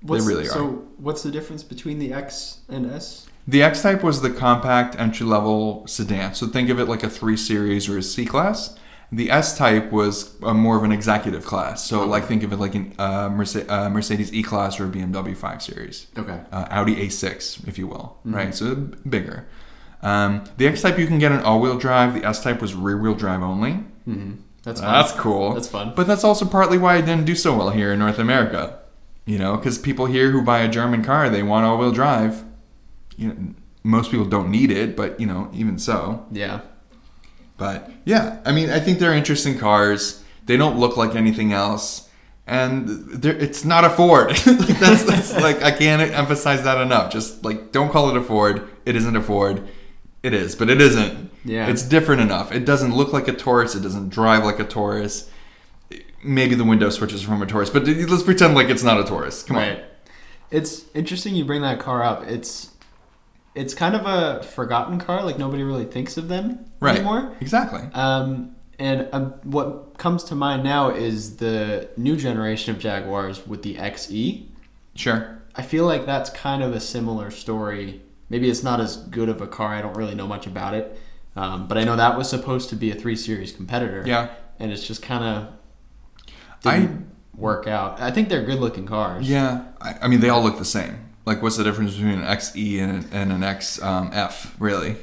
[0.01, 0.51] What's, really are.
[0.51, 0.67] So,
[0.97, 3.27] what's the difference between the X and S?
[3.47, 6.35] The X Type was the compact entry level sedan.
[6.35, 8.77] So think of it like a 3 Series or a C Class.
[9.11, 11.83] The S Type was a more of an executive class.
[11.87, 14.89] So like think of it like a uh, Merce- uh, Mercedes E Class or a
[14.89, 16.07] BMW 5 Series.
[16.17, 16.39] Okay.
[16.51, 18.53] uh, Audi A6, if you will, right?
[18.53, 19.47] So bigger.
[20.01, 22.13] Um, the X Type you can get an all-wheel drive.
[22.13, 23.83] The S Type was rear-wheel drive only.
[24.07, 24.33] Mm-hmm.
[24.63, 24.93] That's fun.
[24.93, 25.53] That's cool.
[25.55, 25.93] That's fun.
[25.95, 28.79] But that's also partly why it didn't do so well here in North America.
[29.25, 32.43] You know, because people here who buy a German car, they want all-wheel drive.
[33.17, 36.27] You know, most people don't need it, but you know, even so.
[36.31, 36.61] yeah.
[37.59, 40.23] But yeah, I mean, I think they're interesting cars.
[40.45, 42.09] They don't look like anything else,
[42.47, 44.29] and it's not a Ford.
[44.45, 47.11] that's, that's like I can't emphasize that enough.
[47.11, 48.67] Just like don't call it a Ford.
[48.85, 49.67] It isn't a Ford.
[50.23, 51.31] It is, but it isn't.
[51.45, 51.67] Yeah.
[51.67, 52.51] It's different enough.
[52.51, 53.75] It doesn't look like a Taurus.
[53.75, 55.29] It doesn't drive like a Taurus.
[56.23, 59.43] Maybe the window switches from a Taurus, but let's pretend like it's not a Taurus.
[59.43, 59.83] Come right.
[60.51, 62.23] It's interesting you bring that car up.
[62.23, 62.71] It's
[63.55, 65.23] it's kind of a forgotten car.
[65.23, 66.65] Like nobody really thinks of them.
[66.79, 66.95] Right.
[66.97, 67.35] anymore.
[67.41, 67.81] Exactly.
[67.93, 73.63] Um, and um, what comes to mind now is the new generation of Jaguars with
[73.63, 74.47] the XE.
[74.95, 75.41] Sure.
[75.55, 78.01] I feel like that's kind of a similar story.
[78.29, 79.73] Maybe it's not as good of a car.
[79.73, 80.97] I don't really know much about it.
[81.35, 84.03] Um, but I know that was supposed to be a 3 Series competitor.
[84.05, 84.29] Yeah.
[84.59, 85.53] And it's just kind of
[86.65, 87.99] I didn't work out.
[87.99, 89.29] I think they're good looking cars.
[89.29, 91.08] Yeah, I, I mean they all look the same.
[91.25, 94.51] Like, what's the difference between an XE and an, and an XF?
[94.60, 94.95] Really,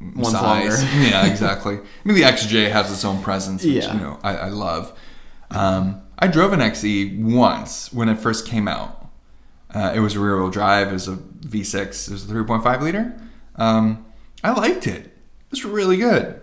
[0.00, 0.76] One's longer.
[0.98, 1.76] yeah, exactly.
[1.76, 3.94] I mean the XJ has its own presence, which Yeah.
[3.94, 4.98] you know I, I love.
[5.50, 9.08] Um, I drove an XE once when it first came out.
[9.74, 10.88] Uh, it was a rear-wheel drive.
[10.88, 12.08] It was a V6.
[12.08, 13.20] It was a 3.5 liter.
[13.56, 14.04] Um,
[14.42, 15.06] I liked it.
[15.06, 15.12] It
[15.50, 16.40] was really good.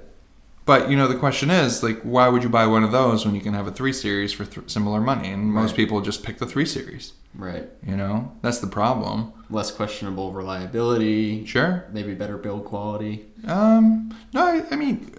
[0.65, 3.33] But you know the question is like, why would you buy one of those when
[3.35, 5.29] you can have a three series for th- similar money?
[5.29, 5.77] And most Right.
[5.77, 7.13] people just pick the three series.
[7.35, 7.69] Right.
[7.85, 9.33] You know, that's the problem.
[9.49, 11.45] Less questionable reliability.
[11.45, 11.85] Sure.
[11.91, 13.25] Maybe better build quality.
[13.45, 15.11] Um, no, I, I mean,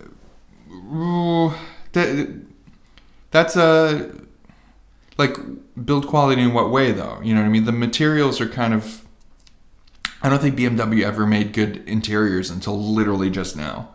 [1.92, 2.42] that,
[3.30, 4.12] that's a
[5.18, 5.36] like
[5.84, 7.20] build quality in what way though?
[7.22, 7.64] You know what I mean?
[7.64, 9.04] The materials are kind of.
[10.20, 13.94] I don't think BMW ever made good interiors until literally just now.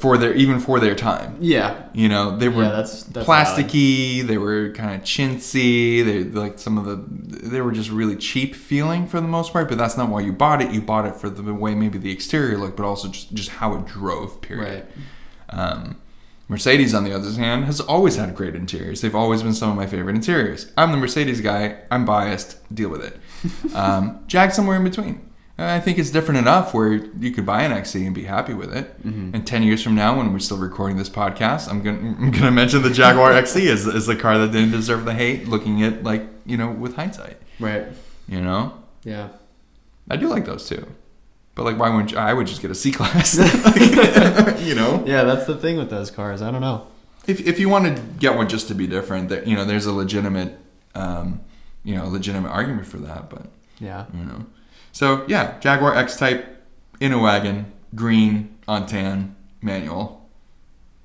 [0.00, 1.74] For their even for their time, Yeah.
[1.92, 4.26] you know, they were Yeah, that's- that's plasticky.
[4.26, 6.02] They were kind of chintzy.
[6.02, 6.96] They like some of the.
[7.46, 9.68] They were just really cheap feeling for the most part.
[9.68, 10.70] But that's not why you bought it.
[10.70, 13.74] You bought it for the way maybe the exterior looked, but also just just how
[13.74, 14.40] it drove.
[14.40, 14.86] Period.
[15.50, 15.58] Right.
[15.58, 15.96] Um,
[16.48, 19.02] Mercedes, on the other hand, has always had great interiors.
[19.02, 20.72] They've always been some of my favorite interiors.
[20.78, 21.76] I'm the Mercedes guy.
[21.90, 22.56] I'm biased.
[22.74, 23.18] Deal with it.
[23.74, 25.20] Um, Jag somewhere in between.
[25.60, 28.72] I think it's different enough where you could buy an XE and be happy with
[28.72, 28.94] it.
[29.04, 32.50] And ten years from now, when we're still recording this podcast, I'm gonna I'm gonna
[32.52, 35.48] mention the Jaguar XE as, as the car that didn't deserve the hate.
[35.48, 37.86] Looking at like you know with hindsight, Right.
[38.28, 39.28] you know, Yeah.
[40.10, 40.86] I do like those too.
[41.54, 43.34] But like, why wouldn't you, I would just get a C class?
[44.62, 46.40] you know, Yeah, that's the thing with those cars.
[46.40, 46.86] I don't know.
[47.26, 49.86] if, if you want to get one just to be different, that you know, there's
[49.86, 50.56] a legitimate,
[50.94, 51.40] um,
[51.82, 53.28] you know, legitimate argument for that.
[53.28, 53.46] But
[53.80, 54.04] Yeah.
[54.14, 54.46] you know,
[54.98, 56.60] so yeah, Jaguar X Type
[56.98, 60.28] in a wagon, green on tan, manual.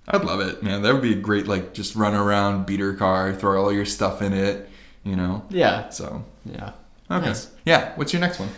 [0.08, 0.82] I'd love it, man.
[0.82, 4.24] That would be a great like just run around beater car, throw all your stuff
[4.24, 4.68] in it,
[5.04, 5.46] you know.
[5.50, 5.90] Yeah.
[5.90, 6.72] So Yeah.
[7.12, 7.52] okay, Nice.
[7.66, 7.94] yeah.
[7.96, 8.50] What's your next one?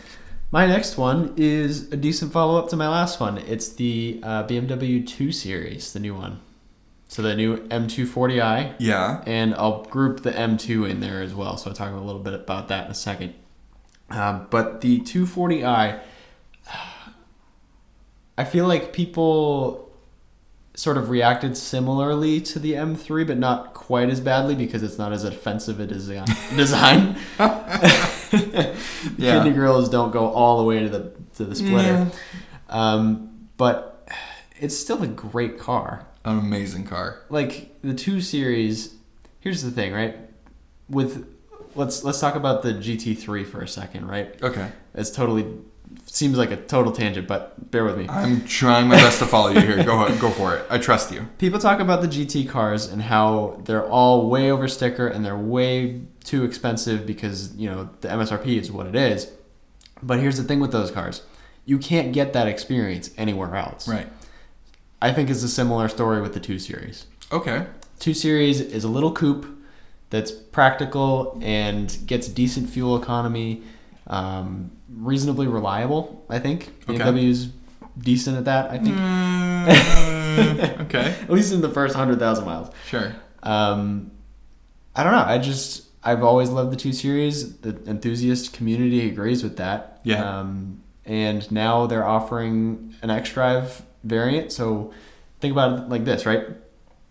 [0.52, 3.38] My next one is a decent follow up to my last one.
[3.38, 6.40] It's the uh, BMW 2 Series, the new one.
[7.10, 11.58] So the new M240i, Yeah, and I'll group the M2 in there as well.
[11.58, 13.34] So I'll talk a little bit about that in a second.
[14.10, 16.00] Um, but the 240i,
[18.38, 19.92] I feel like people
[20.76, 25.14] sort of reacted similarly to the M3, but not quite as badly because it's not
[25.14, 26.26] as offensive a design.
[26.56, 27.18] design.
[29.18, 29.38] Yeah.
[29.38, 32.08] Kidney grills don't go all the way to the to the splitter,
[32.70, 34.10] um, but
[34.60, 36.06] it's still a great car.
[36.26, 37.22] An amazing car.
[37.30, 38.96] Like the two series.
[39.40, 40.18] Here's the thing, right?
[40.90, 41.26] With
[41.76, 44.42] let's let's talk about the GT3 for a second, right?
[44.42, 44.72] Okay.
[44.94, 45.46] It's totally
[46.06, 48.08] seems like a total tangent, but bear with me.
[48.10, 49.84] I'm trying my best to follow you here.
[49.84, 50.66] Go go for it.
[50.70, 51.28] I trust you.
[51.38, 55.38] People talk about the GT cars and how they're all way over sticker and they're
[55.38, 59.32] way too expensive because, you know, the MSRP is what it is.
[60.02, 61.22] But here's the thing with those cars.
[61.66, 63.88] You can't get that experience anywhere else.
[63.88, 64.08] Right.
[65.02, 67.06] I think it's a similar story with the 2 Series.
[67.32, 67.68] Okay.
[68.00, 69.46] 2 Series is a little coupe
[70.16, 73.64] that's practical and gets decent fuel economy,
[74.08, 76.74] um, reasonably reliable, I think.
[76.90, 77.28] Okay.
[77.28, 77.50] is
[77.98, 78.96] decent at that, I think.
[78.96, 81.16] Mm, okay.
[81.22, 82.70] At least in the first 100,000 miles.
[82.88, 83.14] Sure.
[83.44, 84.12] Um,
[84.96, 85.26] I don't know.
[85.26, 87.58] I just I've always loved the two series.
[87.58, 90.00] The enthusiast community agrees with that.
[90.04, 90.24] Yeah.
[90.24, 94.54] Um, and now they're offering an X Drive variant.
[94.54, 94.94] So
[95.42, 96.46] think about it like this, right?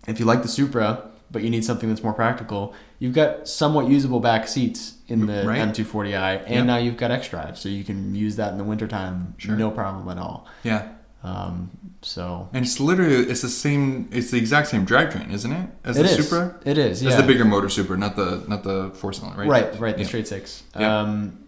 [0.08, 3.88] If you like the Supra, but you need something that's more practical, you've got somewhat
[3.88, 5.58] usable back seats in the Right.
[5.60, 6.64] M240i, and Yep.
[6.66, 9.54] now you've got X Drive, so you can use that in the wintertime, Sure.
[9.56, 10.46] no problem at all.
[10.62, 10.84] Yeah.
[11.22, 11.70] Um,
[12.02, 14.08] so And it's literally it's the same.
[14.12, 15.68] It's the exact same drivetrain, isn't it?
[15.82, 16.16] As it the is.
[16.28, 16.54] Supra.
[16.66, 17.02] It is.
[17.02, 17.08] Yeah.
[17.10, 19.48] It's the bigger motor Supra, not the not the four cylinder, right?
[19.48, 20.06] Right, right, the Yeah.
[20.08, 20.62] straight six.
[20.78, 21.00] Yeah.
[21.00, 21.38] Um,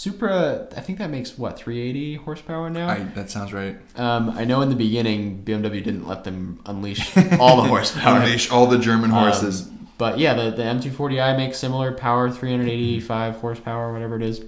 [0.00, 2.86] Supra, I think that makes what 380 horsepower now.
[2.90, 3.78] I, that sounds right.
[3.98, 8.18] um, I know in the beginning BMW didn't let them unleash all the horsepower.
[8.20, 9.62] Unleash all the German Um, horses.
[9.96, 14.44] but yeah, the, the M240i makes similar power, 385 horsepower, whatever it is.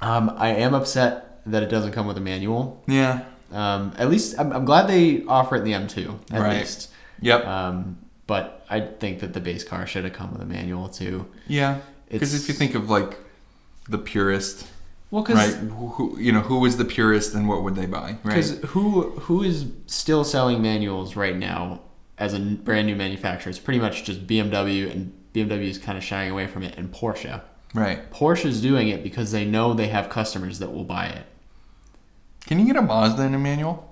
[0.00, 2.80] Um, I am upset that it doesn't come with a manual.
[2.86, 3.24] yeah.
[3.50, 6.58] Um, at least I'm, I'm glad they offer it in the M2 at Right.
[6.60, 6.90] least.
[7.22, 7.44] Yep.
[7.46, 11.26] Um, but I think that the base car should have come with a manual too.
[11.48, 11.78] yeah.
[12.08, 13.18] Because if you think of like
[13.88, 14.66] the purist,
[15.10, 15.54] Well, right?
[15.54, 18.16] Who, you know who was the purist and what would they buy?
[18.22, 18.36] Right.
[18.36, 21.80] Because who who is still selling manuals right now
[22.18, 23.50] as a brand new manufacturer?
[23.50, 26.92] It's pretty much just BMW, and BMW is kind of shying away from it, and
[26.92, 27.40] Porsche.
[27.74, 28.10] Right.
[28.10, 31.26] Porsche is doing it because they know they have customers that will buy it.
[32.46, 33.84] Can you get a Mazda in a manual?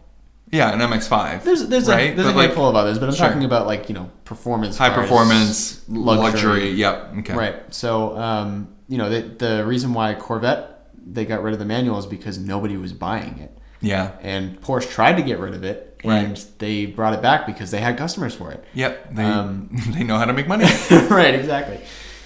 [0.50, 1.42] Yeah, an MX-5.
[1.42, 2.12] There's there's right?
[2.12, 3.26] a there's a like, handful of others, but I'm Sure.
[3.26, 6.24] talking about like you know performance, high cars, performance, luxury.
[6.24, 6.70] luxury.
[6.70, 7.12] Yep.
[7.18, 7.34] Okay.
[7.34, 7.74] Right.
[7.74, 10.72] So um, you know the the reason why Corvette
[11.08, 13.56] they got rid of the manual is because nobody was buying it.
[13.80, 14.12] Yeah.
[14.22, 16.46] And Porsche tried to get rid of it, and Right.
[16.58, 18.64] they brought it back because they had customers for it.
[18.74, 19.14] Yep.
[19.14, 20.64] They Um, they know how to make money.
[21.10, 21.78] right, exactly.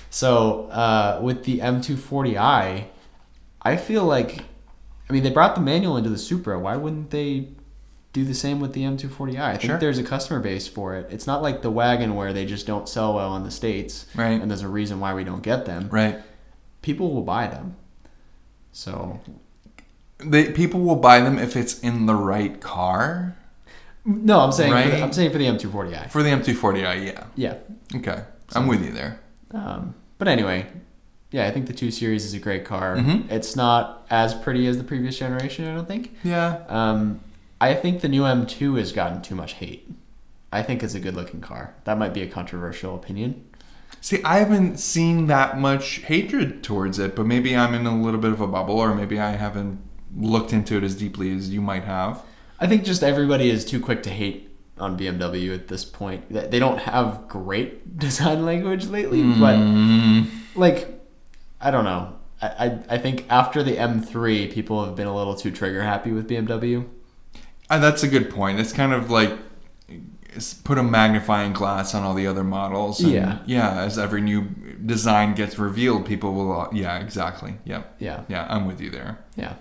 [0.09, 2.85] So uh, with the M240i,
[3.63, 4.45] I feel like,
[5.09, 6.59] I mean, they brought the manual into the Supra.
[6.59, 7.49] Why wouldn't they
[8.13, 9.39] do the same with the M240i?
[9.41, 9.79] I think Sure.
[9.79, 11.09] there's a customer base for it.
[11.11, 14.41] It's not like the wagon where they just don't sell well in the states, Right.
[14.41, 15.89] and there's a reason why we don't get them.
[15.91, 16.21] right.
[16.83, 17.77] People will buy them.
[18.73, 19.21] So
[20.19, 23.37] They, people will buy them if it's in the right car.
[24.05, 25.03] no, I'm saying for the, Right.
[25.03, 26.11] I'm saying for the M240i.
[26.11, 27.25] For the M240i, yeah.
[27.37, 27.55] Yeah.
[27.97, 28.23] Okay.
[28.55, 29.21] I'm with you there.
[29.53, 30.67] Um, but anyway,
[31.31, 32.97] yeah, I think the two series is a great car.
[32.97, 33.31] Mhm.
[33.31, 36.15] It's not as pretty as the previous generation, I don't think.
[36.25, 36.61] Yeah.
[36.69, 37.21] Um,
[37.61, 39.91] I think the new M2 has gotten too much hate.
[40.53, 41.75] I think it's a good looking car.
[41.85, 43.45] That might be a controversial opinion.
[44.01, 48.21] See, I haven't seen that much hatred towards it, but maybe I'm in a little
[48.21, 49.81] bit of a bubble, or maybe I haven't
[50.17, 52.23] looked into it as deeply as you might have.
[52.59, 54.49] I think just everybody is too quick to hate
[54.79, 56.25] on BMW at this point.
[56.31, 60.89] They don't have great design language lately, but Mm, like,
[61.61, 62.17] I don't know.
[62.41, 66.11] I, I, I think after the M3, people have been a little too trigger happy
[66.13, 66.87] with BMW.
[67.69, 68.59] uh, that's a good point.
[68.61, 69.37] It's kind of like
[70.65, 73.01] put a magnifying glass on all the other models.
[73.01, 73.39] and Yeah.
[73.47, 73.81] Yeah.
[73.83, 74.43] As every new
[74.85, 76.69] design gets revealed, people will.
[76.73, 76.99] Yeah.
[76.99, 77.55] Exactly.
[77.65, 77.97] Yep.
[77.99, 78.23] Yeah.
[78.29, 78.47] Yeah.
[78.49, 79.19] I'm with you there.
[79.37, 79.55] Yeah.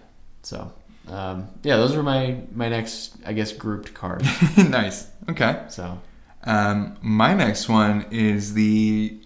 [0.43, 0.71] So,
[1.09, 4.23] um, yeah, those were my my next, I guess, grouped cars.
[4.57, 5.07] nice.
[5.29, 5.63] Okay.
[5.69, 5.99] So,
[6.45, 9.17] Um, my next one is the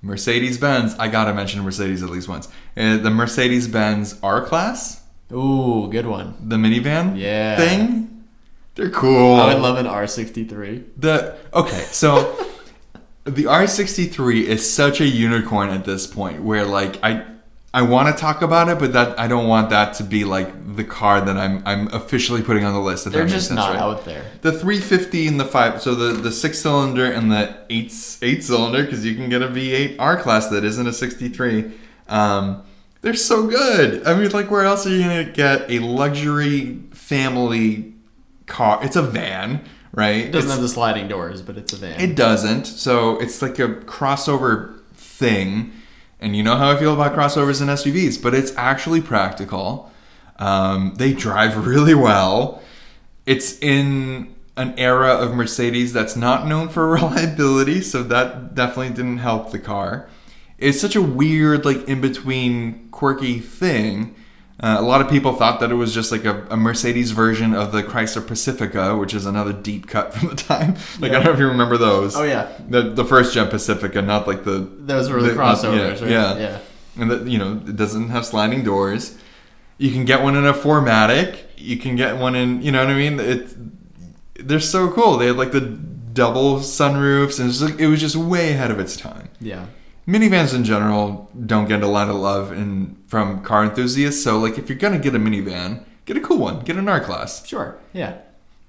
[0.00, 0.94] Mercedes Benz.
[0.98, 2.48] I gotta mention Mercedes at least once.
[2.76, 5.02] Uh, the Mercedes Benz R Class,
[5.32, 6.34] ooh, good one.
[6.42, 7.56] the minivan Yeah.
[7.56, 8.13] thing.
[8.74, 9.40] They're cool.
[9.40, 10.84] I would love an R63.
[10.96, 11.84] the okay.
[11.90, 12.36] So
[13.24, 17.26] the R63 is such a unicorn at this point, where like I.
[17.76, 20.76] I want to talk about it, but that I don't want that to be like
[20.76, 23.10] the car that I'm I'm officially putting on the list.
[23.10, 23.80] They're just sense, not right?
[23.80, 24.24] out there.
[24.42, 28.84] The 350 and the five, so the the six cylinder and the eight eight cylinder,
[28.84, 31.72] because you can get a V8 R class that isn't a 63.
[32.08, 32.62] Um,
[33.00, 34.06] they're so good.
[34.06, 37.93] I mean, like, where else are you gonna get a luxury family
[38.46, 38.80] car?
[38.82, 40.16] It's a van, right?
[40.26, 42.00] It doesn't It's- have the sliding doors, but it's a van.
[42.00, 42.66] It doesn't.
[42.66, 45.72] So it's like a crossover thing.
[46.20, 49.90] And you know how I feel about crossovers and SUVs, but it's actually practical.
[50.38, 52.62] Um, they drive really well.
[53.26, 59.18] It's in an era of Mercedes that's not known for reliability, so that definitely didn't
[59.18, 60.08] help the car.
[60.58, 64.14] It's such a weird, like, in between, quirky thing.
[64.60, 67.54] Uh, a lot of people thought that it was just like a, a Mercedes version
[67.54, 70.76] of the Chrysler Pacifica, which is another deep cut from the time.
[71.00, 72.14] Like, I don't know if you remember those.
[72.16, 76.00] oh yeah, The, the first gen Pacifica, not like the those were the, The- crossovers,
[76.00, 76.10] yeah, right?
[76.10, 76.38] yeah.
[76.38, 76.58] yeah.
[77.02, 79.18] and that you know it doesn't have sliding doors.
[79.76, 81.38] You can get one in a 4MATIC.
[81.56, 83.18] You can get one in, you know what I mean?
[83.18, 83.56] It's
[84.38, 85.16] they're so cool.
[85.18, 88.70] They had like the double sunroofs, and it was, like, it was just way ahead
[88.70, 89.30] of its time.
[89.40, 89.66] yeah.
[90.06, 94.22] Minivans in general don't get a lot of love in from car enthusiasts.
[94.22, 96.60] So like if you're gonna get a minivan, get a cool one.
[96.60, 97.46] Get an R class.
[97.46, 97.78] Sure.
[97.92, 98.18] Yeah.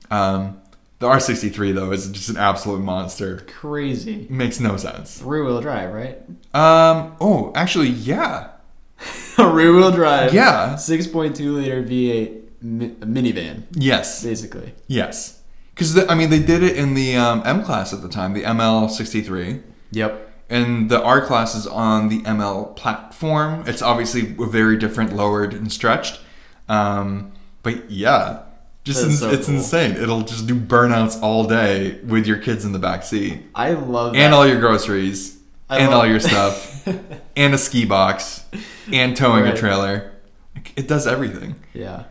[0.09, 0.61] Um,
[0.99, 3.39] the R63 though is just an absolute monster.
[3.47, 4.27] Crazy.
[4.29, 5.21] Makes no sense.
[5.21, 6.19] Rear wheel drive, right?
[6.53, 7.15] Um.
[7.19, 8.51] Oh, actually, yeah,
[9.37, 10.33] Rear wheel drive.
[10.33, 14.73] yeah, 6.2 liter V8 mi- minivan, yes, basically.
[14.87, 15.41] yes.
[15.71, 18.43] Because I mean, they did it in the um, M class at the time, the
[18.43, 20.24] ML63, Yep.
[20.49, 23.63] And the R class is on the ML platform.
[23.67, 26.19] It's obviously very different, lowered and stretched.
[26.69, 27.31] Um,
[27.63, 28.43] but yeah,
[28.83, 29.55] just ins- so it's cool.
[29.55, 29.91] insane.
[29.97, 34.13] It'll just do burnouts all day with your kids in the back seat, I love
[34.13, 34.19] that.
[34.19, 35.37] and all your groceries,
[35.69, 36.87] I and all your stuff.
[37.35, 38.45] and a ski box
[38.91, 39.53] and towing Right.
[39.53, 40.11] a trailer.
[40.75, 41.55] It does everything.
[41.73, 42.03] Yeah.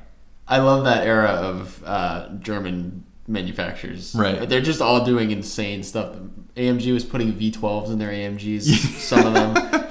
[0.46, 4.14] I love that era of uh, German manufacturers.
[4.14, 4.46] Right.
[4.48, 6.14] They're just all doing insane stuff.
[6.56, 8.62] AMG was putting V12s in their AMGs,
[9.00, 9.56] some of them.
[9.56, 9.84] Um,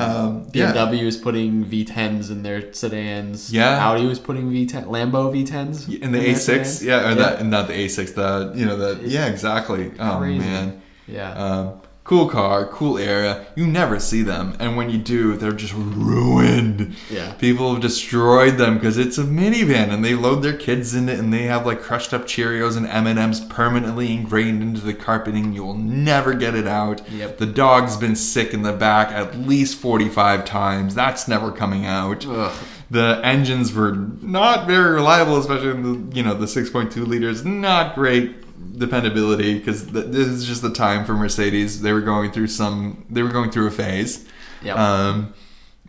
[0.00, 0.72] Um, yeah.
[0.74, 3.52] BMW was putting V10s in their sedans.
[3.52, 3.78] Yeah.
[3.88, 5.88] Audi was putting V10, Lambo V10s.
[6.02, 6.84] In the their A6, sedans.
[6.84, 9.92] yeah, or that not the A6, the you know the yeah exactly.
[9.98, 10.40] Oh Crazy.
[10.40, 11.32] man, Yeah.
[11.32, 13.46] um, cool car, cool era.
[13.56, 16.94] You never see them, and when you do, they're just ruined.
[17.10, 17.32] yeah.
[17.34, 21.18] People have destroyed them because it's a minivan, and they load their kids in it,
[21.18, 24.94] and they have like crushed up Cheerios and M and M's permanently ingrained into the
[24.94, 25.52] carpeting.
[25.54, 27.08] You'll never get it out.
[27.10, 27.38] Yep.
[27.38, 30.94] The dog's been sick in the back at least forty-five times.
[30.94, 32.26] That's never coming out.
[32.26, 32.52] Ugh.
[32.90, 37.44] The engines were not very reliable, especially in the you know the 6.2 liters.
[37.44, 38.43] Not great
[38.78, 41.82] dependability because th- this is just the time for Mercedes.
[41.82, 43.04] They were going through some.
[43.10, 44.26] They were going through a phase.
[44.62, 44.76] Yep.
[44.78, 45.34] Um,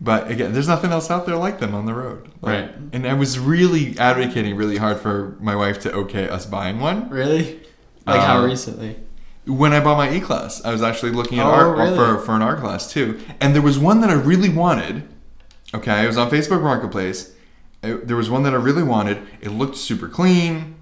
[0.00, 2.28] but again, there's nothing else out there like them on the road.
[2.42, 2.74] Like, Right.
[2.92, 7.08] And I was really advocating really hard for my wife to okay us buying one.
[7.08, 7.60] really?
[8.06, 8.96] Like how Um, recently?
[9.46, 11.96] When I bought my E class, I was actually looking at Oh, R really?
[11.96, 15.04] for for an R class too, and there was one that I really wanted.
[15.74, 17.32] Okay, it was on Facebook Marketplace.
[17.82, 19.18] It- there was one that I really wanted.
[19.40, 20.75] It looked super clean.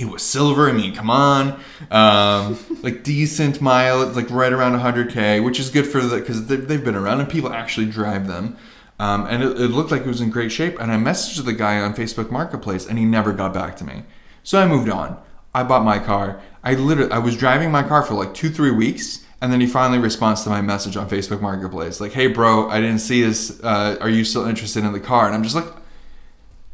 [0.00, 0.66] It was silver.
[0.66, 1.60] I mean, come on,
[1.90, 6.66] um, like decent mileage, like right around 100k, which is good for the because they've,
[6.66, 8.56] they've been around and people actually drive them.
[8.98, 10.80] Um, and it, it looked like it was in great shape.
[10.80, 14.04] And I messaged the guy on Facebook Marketplace, and he never got back to me.
[14.42, 15.22] So I moved on.
[15.54, 16.40] I bought my car.
[16.64, 19.66] I literally I was driving my car for like two three weeks, and then he
[19.66, 23.62] finally responds to my message on Facebook Marketplace, like, "Hey, bro, I didn't see this.
[23.62, 25.70] Uh, are you still interested in the car?" And I'm just like,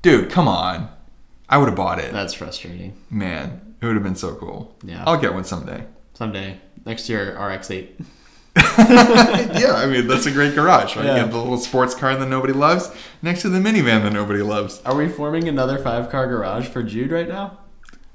[0.02, 0.90] "Dude, come on."
[1.48, 2.12] I would have bought it.
[2.12, 2.96] That's frustrating.
[3.10, 4.76] Man, it would have been so cool.
[4.82, 5.04] Yeah.
[5.06, 5.84] I'll get one someday.
[6.14, 6.60] Someday.
[6.84, 8.04] Next year, RX-8.
[8.78, 11.04] yeah, I mean that's a great garage, right?
[11.04, 11.14] Yeah.
[11.16, 14.40] You have the little sports car that nobody loves next to the minivan that nobody
[14.40, 14.80] loves.
[14.86, 17.58] Are we forming another five-car garage for Jude right now?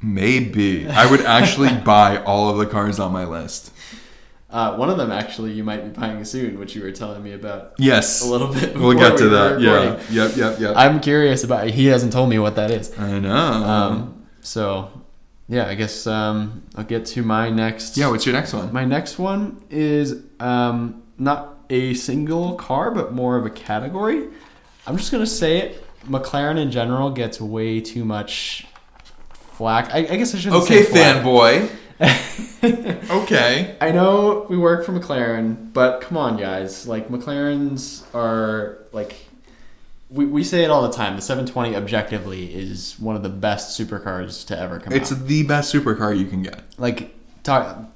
[0.01, 3.71] Maybe I would actually buy all of the cars on my list.
[4.51, 7.31] Uh, one of them, actually, you might be buying soon, which you were telling me
[7.31, 8.75] about Yes, a little bit.
[8.75, 9.61] we'll get to we that.
[9.61, 10.73] Yeah, yep, yep, yep.
[10.75, 11.69] I'm curious about.
[11.69, 12.97] He hasn't told me what that is.
[12.99, 13.33] I know.
[13.33, 14.91] Um, so,
[15.47, 17.95] yeah, I guess um, I'll get to my next.
[17.97, 18.73] yeah, what's your next one?
[18.73, 24.27] My next one is um, not a single car, but more of a category.
[24.85, 25.85] I'm just gonna say it.
[26.07, 28.67] McLaren in general gets way too much
[29.33, 29.93] flack.
[29.93, 31.69] I, I guess I shouldn't Okay, fanboy.
[32.63, 33.75] okay.
[33.79, 36.87] I know we work for McLaren, but come on, guys.
[36.87, 39.15] Like McLarens are like
[40.09, 41.15] we, we say it all the time.
[41.15, 45.25] The 720 objectively is one of the best supercars to ever come It's out.
[45.27, 46.63] the best supercar you can get.
[46.77, 47.95] Like talk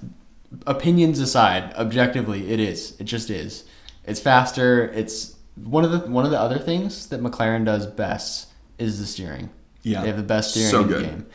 [0.66, 2.95] opinions aside, objectively it is.
[2.99, 3.66] It just is.
[4.06, 4.86] It's faster.
[4.93, 9.06] It's one of the one of the other things that McLaren does best is the
[9.06, 9.49] steering.
[9.84, 10.01] Yeah.
[10.01, 11.26] They have the best steering So in the game.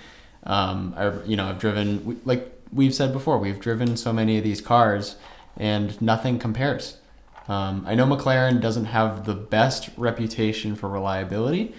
[0.45, 3.39] Um, I, you know, I've driven like we've said before.
[3.39, 5.17] We've driven so many of these cars,
[5.57, 6.99] and nothing compares.
[7.49, 11.75] Um, I know McLaren doesn't have the best reputation for reliability.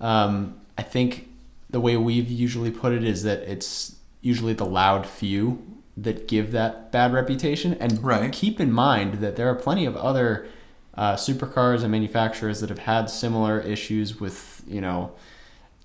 [0.00, 1.28] Um, I think
[1.70, 5.62] the way we've usually put it is that it's usually the loud few
[5.96, 7.74] that give that bad reputation.
[7.74, 8.32] And Right.
[8.32, 10.46] keep in mind that there are plenty of other
[10.96, 15.12] uh, supercars and manufacturers that have had similar issues with, you know,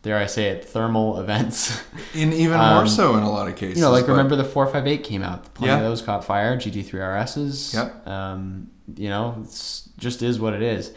[0.02, 1.82] dare I say it, thermal events.
[2.16, 3.78] And even Um, more so in a lot of cases.
[3.78, 5.54] you know, like but- remember the 458 came out.
[5.54, 6.56] Plenty of those caught fire.
[6.58, 7.74] GT3 RSs.
[7.74, 8.08] Yep.
[8.08, 10.91] Um, you know, it's just is what it is.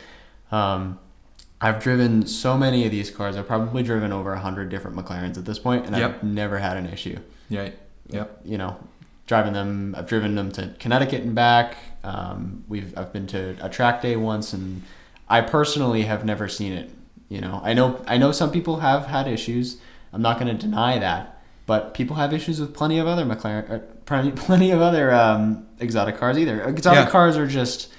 [0.51, 0.99] Um,
[1.61, 3.37] I've driven so many of these cars.
[3.37, 6.11] I've probably driven over 100 different McLarens at this point, and Yep.
[6.17, 7.19] I've never had an issue.
[7.49, 7.71] Yeah.
[8.09, 8.41] Yep.
[8.45, 8.77] You know,
[9.27, 11.77] driving them, I've driven them to Connecticut and back.
[12.05, 14.83] Um, we've I've been to a track day once, and
[15.29, 16.91] I personally have never seen it.
[17.33, 19.79] You know, I know I know some people have had issues.
[20.13, 23.83] I'm not going to deny that, but people have issues with plenty of other McLaren,
[24.05, 26.63] plenty, plenty of other um, exotic cars either.
[26.63, 27.11] Exotic Yeah.
[27.11, 27.91] cars are just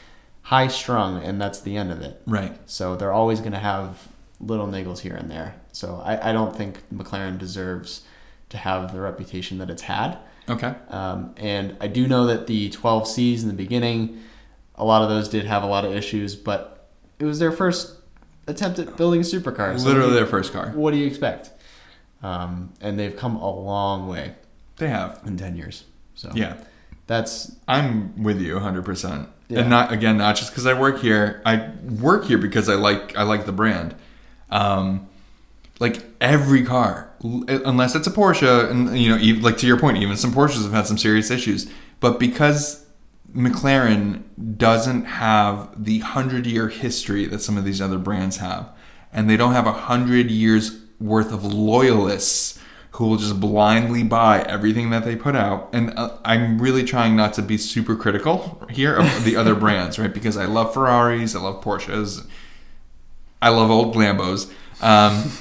[0.44, 2.22] high strung, and that's the end of it.
[2.28, 2.56] Right.
[2.70, 4.08] So they're always going to have
[4.40, 5.56] little niggles here and there.
[5.72, 8.04] So I, I don't think McLaren deserves
[8.50, 10.20] to have the reputation that it's had.
[10.48, 10.76] Okay.
[10.90, 14.22] Um, and I do know that the 12Cs in the beginning,
[14.76, 17.96] a lot of those did have a lot of issues, but it was their first
[18.48, 19.80] attempt at building supercars.
[19.80, 20.72] So Literally their first car.
[20.76, 21.52] What do you expect?
[22.22, 24.34] Um, and they've come a long way
[24.78, 25.20] They have.
[25.26, 25.84] in 10 years.
[26.16, 26.56] So Yeah.
[27.08, 29.28] that's I'm with you 100%.
[29.50, 31.40] And not again not just cuz I work here.
[31.46, 31.70] I
[32.00, 33.94] work here because I like I like the brand.
[34.50, 35.08] Um
[35.80, 39.98] like every car unless it's a Porsche and you know even, like to your point
[39.98, 41.70] even some Porsches have had some serious issues,
[42.00, 42.83] but because
[43.36, 44.24] McLaren
[44.58, 48.70] doesn't have the 100-year history that some of these other brands have
[49.14, 52.60] and they don't have a 100 years worth of loyalists
[52.92, 55.70] who will just blindly buy everything that they put out.
[55.74, 59.98] And uh, I'm really trying not to be super critical here of the other brands,
[59.98, 60.14] right?
[60.14, 62.26] Because I love Ferraris, I love Porsches,
[63.42, 64.52] I love old Lambos.
[64.82, 65.32] Um,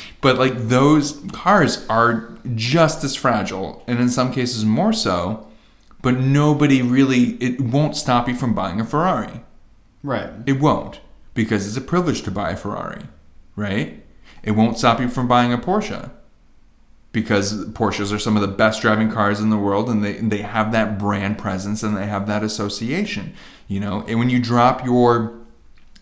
[0.20, 5.45] but like those cars are just as fragile, and in some cases more so.
[6.02, 9.42] But nobody really, it won't stop you from buying a Ferrari.
[10.02, 10.30] right.
[10.46, 11.00] It won't
[11.34, 13.02] because it's a privilege to buy a Ferrari,
[13.56, 14.02] right?
[14.42, 16.10] It won't stop you from buying a Porsche
[17.12, 20.42] because Porsches are some of the best driving cars in the world and they they
[20.42, 23.34] have that brand presence and they have that association,
[23.68, 24.04] you know.
[24.06, 25.34] And when you drop your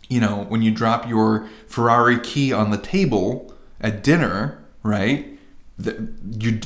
[0.08, 5.38] you know, when you drop your Ferrari key on the table at dinner, right?
[5.78, 6.60] The, you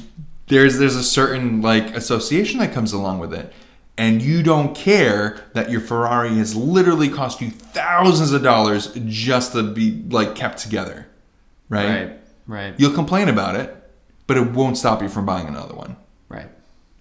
[0.48, 3.52] there's there's a certain like association that comes along with it.
[3.96, 9.52] And you don't care that your Ferrari has literally cost you thousands of dollars just
[9.52, 11.08] to be like kept together.
[11.68, 11.88] Right?
[11.88, 12.18] Right.
[12.46, 12.74] Right.
[12.78, 13.76] You'll complain about it,
[14.26, 15.96] but it won't stop you from buying another one.
[16.28, 16.48] Right.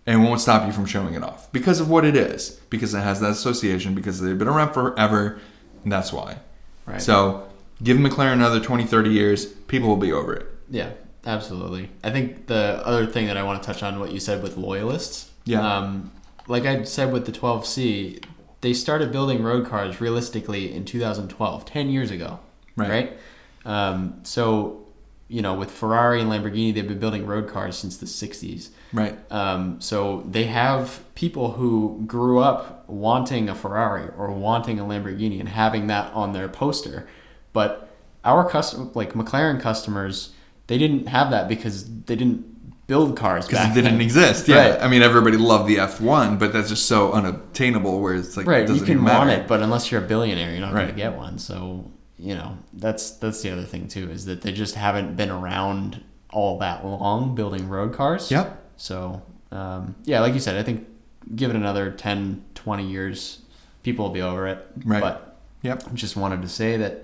[0.05, 2.93] And it won't stop you from showing it off because of what it is, because
[2.93, 5.39] it has that association, because they've been around forever,
[5.83, 6.37] and that's why.
[6.85, 7.01] Right.
[7.01, 7.47] So
[7.83, 10.47] give McLaren another 20, 30 years, people will be over it.
[10.69, 10.91] Yeah,
[11.28, 11.89] absolutely.
[12.03, 14.57] I think the other thing that I want to touch on what you said with
[14.57, 15.32] loyalists.
[15.45, 15.78] Yeah.
[15.78, 16.11] Um,
[16.47, 18.23] like I said with the 12C,
[18.61, 22.39] they started building road cars realistically in 2012, 10 years ago.
[22.75, 23.17] Right.
[23.65, 24.86] Um, so,
[25.28, 28.69] you know, with Ferrari and Lamborghini, they've been building road cars since the 60s.
[28.93, 29.17] Right.
[29.32, 35.39] Um, so they have people who grew up wanting a Ferrari or wanting a Lamborghini
[35.39, 37.07] and having that on their poster.
[37.51, 37.89] But
[38.23, 40.34] our custom, like McLaren customers,
[40.68, 44.47] they didn't have that because they didn't build cars Because it didn't exist.
[44.47, 44.72] Yeah.
[44.72, 44.82] Right.
[44.82, 48.68] I mean, everybody loved the F1, but that's just so unobtainable where it's like, Right,
[48.70, 51.38] you can want it, but unless you're a billionaire, you're not going to get one.
[51.39, 55.30] So you know that's that's the other thing too is that they just haven't been
[55.30, 58.32] around all that long building road cars.
[58.32, 58.72] Yep.
[58.78, 60.88] So um, yeah, like you said, I think
[61.36, 63.41] give it another 10, 20 years,
[63.84, 64.65] people will be over it.
[64.86, 65.01] Right.
[65.01, 65.28] But
[65.63, 65.93] Yep.
[65.95, 67.03] Just wanted to say that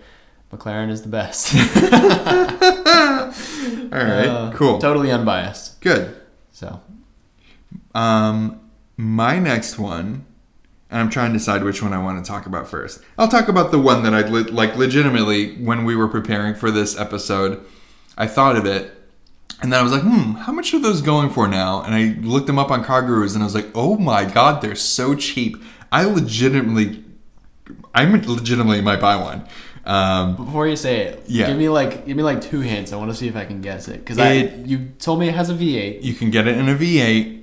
[0.53, 1.53] McLaren is the best.
[3.93, 4.27] All right.
[4.27, 4.79] Uh, cool.
[4.79, 5.81] Totally unbiased.
[5.81, 6.15] Good.
[6.51, 6.79] So
[7.95, 8.59] Um,
[8.97, 10.25] my next one,
[10.89, 13.01] and I'm trying to decide which one I want to talk about first.
[13.17, 16.69] I'll talk about the one that I le- like legitimately when we were preparing for
[16.71, 17.63] this episode.
[18.17, 18.91] I thought of it,
[19.61, 21.81] and then I was like, hmm, how much are those going for now?
[21.81, 24.61] And I looked them up on Car Gurus, and I was like, oh my god,
[24.61, 25.57] they're so cheap.
[25.91, 27.03] I legitimately,
[27.93, 29.47] I legitimately might buy one.
[29.86, 31.47] Um, before you say it, Yeah.
[31.47, 32.93] give me like give me like two hints.
[32.93, 35.27] I want to see if I can guess it because I It- you told me
[35.27, 36.01] it has a V8.
[36.03, 37.41] you can get it in a V8,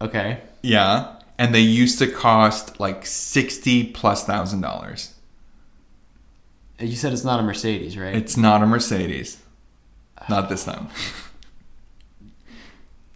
[0.00, 0.38] Okay.
[0.62, 1.08] yeah,
[1.38, 5.12] and they used to cost like sixty plus thousand dollars.
[6.80, 8.14] You said it's not a Mercedes, right?
[8.14, 9.38] It's not a Mercedes.
[10.30, 10.88] Not this time.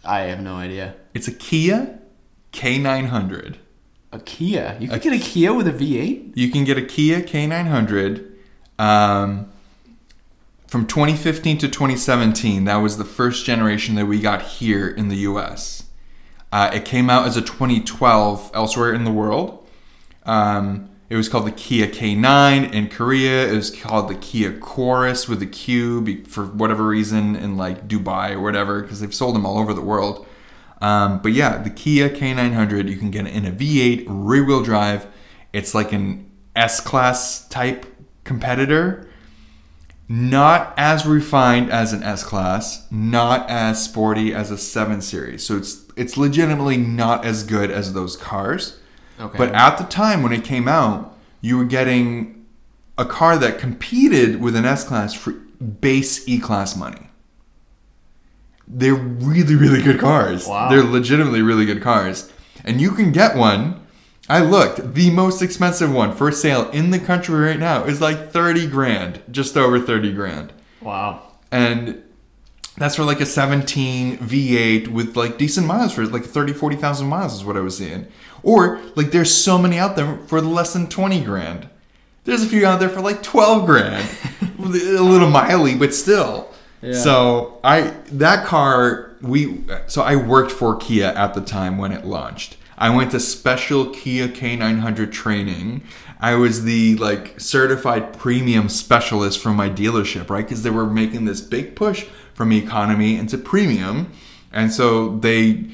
[0.04, 0.94] I have no idea.
[1.14, 1.98] It's a Kia
[2.52, 3.56] K900.
[4.12, 4.76] A Kia.
[4.80, 6.32] You A get a Kia with a V8.
[6.34, 8.28] You can get a Kia K900.
[8.78, 9.50] Um,
[10.66, 15.16] from 2015 to 2017, that was the first generation that we got here in the
[15.16, 15.84] US.
[16.52, 19.66] Uh, it came out as a 2012 elsewhere in the world.
[20.24, 23.48] Um, it was called the Kia K9 in Korea.
[23.48, 28.32] It was called the Kia Quoris with a Q for whatever reason in like Dubai
[28.32, 30.26] or whatever because they've sold them all over the world.
[30.80, 34.62] Um, but yeah, the Kia K900, you can get it in a V8 rear wheel
[34.62, 35.06] drive.
[35.52, 37.86] It's like an S Class type
[38.24, 39.06] competitor.
[40.08, 45.44] Not as refined as an S Class, not as sporty as a 7 Series.
[45.44, 48.80] So it's it's legitimately not as good as those cars.
[49.20, 49.38] Okay.
[49.38, 52.46] But at the time when it came out, you were getting
[52.98, 57.09] a car that competed with an S Class for base E Class money.
[58.72, 60.46] They're really, really good cars.
[60.46, 60.68] Wow.
[60.68, 62.32] They're legitimately really good cars.
[62.64, 63.84] And you can get one.
[64.28, 64.94] I looked.
[64.94, 69.22] The most expensive one for sale in the country right now is like 30 grand,
[69.30, 70.52] just over 30 grand.
[70.80, 71.26] wow.
[71.50, 72.04] And
[72.76, 77.34] that's for like a 17 V8 with like decent miles for like 30, 40,000 miles
[77.34, 78.06] is what I was seeing.
[78.44, 81.68] Or like there's so many out there for less than 20 grand.
[82.24, 84.08] There's a few out there for like 12 grand.
[84.58, 86.49] a little miley, but still.
[86.82, 86.94] Yeah.
[86.94, 92.04] So I that car we so I worked for Kia at the time when it
[92.04, 92.56] launched.
[92.78, 95.82] I went to special Kia K900 training.
[96.18, 100.44] I was the like certified premium specialist from my dealership, right?
[100.44, 104.12] Because they were making this big push from economy into premium,
[104.52, 105.66] and so they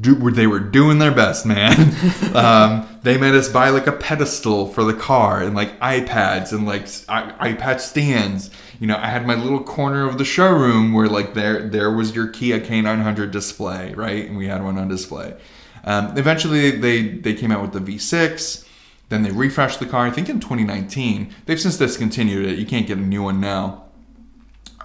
[0.00, 1.94] do, they were doing their best, man.
[2.34, 6.66] um, they made us buy like a pedestal for the car and like iPads and
[6.66, 8.50] like iPad stands.
[8.84, 12.14] You know, I had my little corner of the showroom where like there there was
[12.14, 14.26] your Kia K900 display, right?
[14.26, 15.38] And we had one on display.
[15.84, 18.68] Um, eventually, they they came out with the V6.
[19.08, 20.06] Then they refreshed the car.
[20.06, 21.34] I think in 2019.
[21.46, 22.58] They've since discontinued it.
[22.58, 23.84] You can't get a new one now.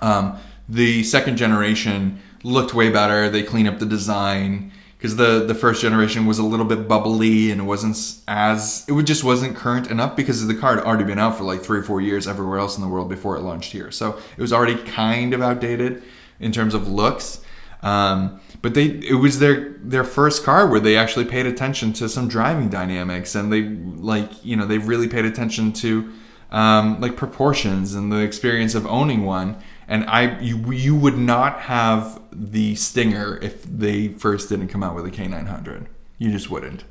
[0.02, 0.38] Um,
[0.70, 3.30] the second generation looked way better.
[3.30, 7.52] They cleaned up the design because the the first generation was a little bit bubbly
[7.52, 7.96] and it wasn't
[8.28, 11.62] as it just wasn't current enough because the car had already been out for like
[11.62, 13.92] three or four years everywhere else in the world before it launched here.
[13.92, 16.04] So it was already kind of outdated
[16.42, 17.40] in terms of looks.
[17.82, 22.10] Um, but they it was their their first car where they actually paid attention to
[22.10, 26.12] some driving dynamics and they like you know they really paid attention to
[26.52, 29.56] um, like proportions and the experience of owning one.
[29.90, 34.94] And I, you, you would not have the Stinger if they first didn't come out
[34.96, 35.88] with a K900.
[36.20, 36.84] You just wouldn't.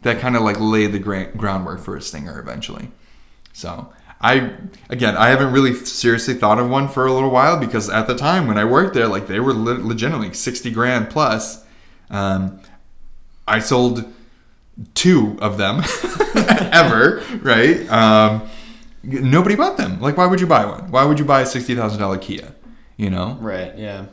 [0.00, 2.90] That kind of like laid the gra- groundwork for a Stinger eventually.
[3.52, 4.52] So I,
[4.88, 8.14] again, I haven't really seriously thought of one for a little while because at the
[8.16, 11.62] time when I worked there, like they were le- legitimately 60 grand plus.
[12.08, 12.60] Um,
[13.46, 14.10] I sold
[14.94, 15.82] two of them
[16.72, 17.86] ever, right?
[17.90, 18.48] Um,
[19.02, 20.00] nobody bought them.
[20.00, 20.90] Like, why would you buy one?
[20.90, 22.54] Why would you buy a sixty thousand dollar Kia?
[22.96, 23.76] You know, Right.
[23.76, 24.06] Yeah.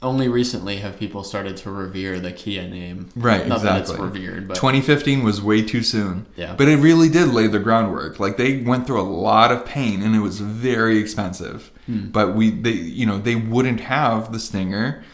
[0.00, 3.10] Only recently have people started to revere the Kia name.
[3.14, 3.46] right?
[3.46, 4.20] Not that it's exactly.
[4.26, 6.26] revered, but 2015 was way too soon.
[6.34, 6.56] Yeah.
[6.58, 8.18] but it really did lay the groundwork.
[8.18, 11.70] Like they went through a lot of pain, and it was very expensive.
[11.86, 12.08] Hmm.
[12.08, 15.04] But we, they, you know, they wouldn't have the Stinger.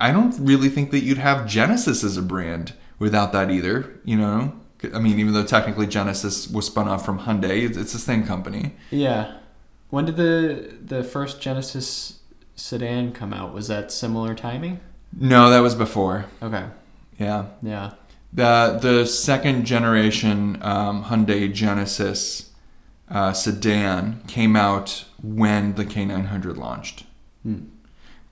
[0.00, 3.98] I don't really think that you'd have Genesis as a brand without that either.
[4.04, 4.52] You know.
[4.94, 8.24] I mean, even though technically Genesis was spun off from Hyundai, it's, it's the same
[8.26, 8.72] company.
[8.90, 9.38] yeah.
[9.90, 12.20] When did the the first Genesis
[12.56, 13.54] sedan come out?
[13.54, 14.80] Was that similar timing?
[15.16, 16.26] No, that was before.
[16.42, 16.66] Okay.
[17.18, 17.46] Yeah.
[17.62, 17.92] Yeah.
[18.32, 22.50] The the second generation um, Hyundai Genesis
[23.08, 27.04] uh, sedan came out when the K900 launched,
[27.44, 27.66] Hmm.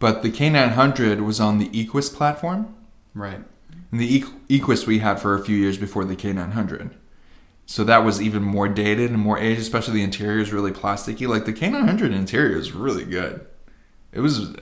[0.01, 2.75] but the K900 was on the Equus platform,
[3.15, 3.41] Right.
[3.99, 6.91] The Equ- Equus we had for a few years before the K900.
[7.67, 11.27] So that was even more dated and more aged, especially the interior is really plasticky.
[11.27, 13.47] Like the K900 interior is really good.
[14.13, 14.55] It was,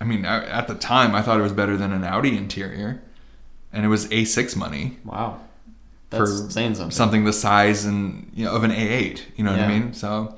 [0.00, 3.02] I mean, at the time I thought it was better than an Audi interior,
[3.72, 5.40] and it was A6 money Wow.
[6.10, 6.92] That's For saying something.
[6.92, 9.22] something the size and you know, of an A8.
[9.34, 9.92] You know what I mean?
[9.92, 10.36] So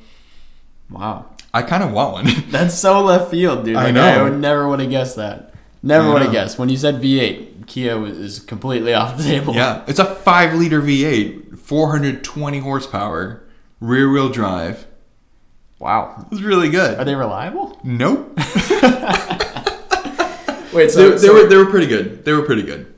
[0.91, 1.27] Wow.
[1.53, 2.27] I kind of want one.
[2.51, 3.77] That's so left field, dude.
[3.77, 4.03] I know.
[4.03, 5.53] I would never would have guessed that.
[5.83, 6.59] Never would have guessed.
[6.59, 9.55] When you said V8, Kia is completely off the table.
[9.55, 13.45] yeah, it's a five liter V8, 420 horsepower,
[13.81, 14.87] rear wheel drive.
[15.79, 16.27] Wow.
[16.33, 16.99] It's really good.
[16.99, 17.79] Are they reliable?
[17.85, 18.37] Nope.
[20.73, 22.25] Wait, they, they were they were pretty good.
[22.25, 22.93] They were pretty good.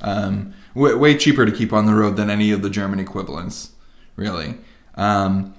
[0.00, 3.70] Um, way, way cheaper to keep on the road than any of the German equivalents,
[4.16, 4.56] really.
[4.96, 5.54] Um,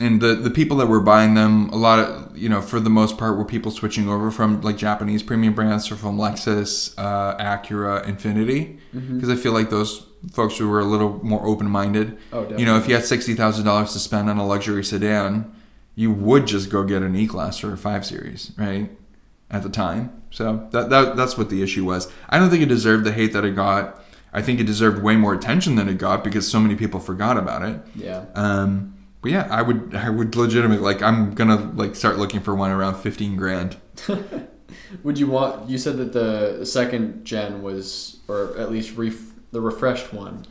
[0.00, 2.90] and the the people that were buying them, a lot of you know, for the
[2.90, 7.36] most part, were people switching over from like Japanese premium brands or from Lexus, uh,
[7.36, 12.18] Acura, Infiniti, because I feel like those folks who were a little more open minded.
[12.32, 15.52] Oh, You know, if you had sixty thousand dollars to spend on a luxury sedan,
[15.94, 18.90] you would just go get an E class or a five series, right?
[19.50, 22.12] At the time, so that, that that's what the issue was.
[22.28, 23.98] I don't think it deserved the hate that it got.
[24.30, 27.38] I think it deserved way more attention than it got because so many people forgot
[27.38, 27.80] about it.
[27.94, 28.26] Yeah.
[28.34, 32.54] Um, but yeah, I would I would legitimately like I'm gonna like start looking for
[32.54, 33.76] one around fifteen grand.
[35.02, 35.68] Would you want?
[35.68, 39.18] You said that the second gen was, or at least ref,
[39.50, 40.46] the refreshed one,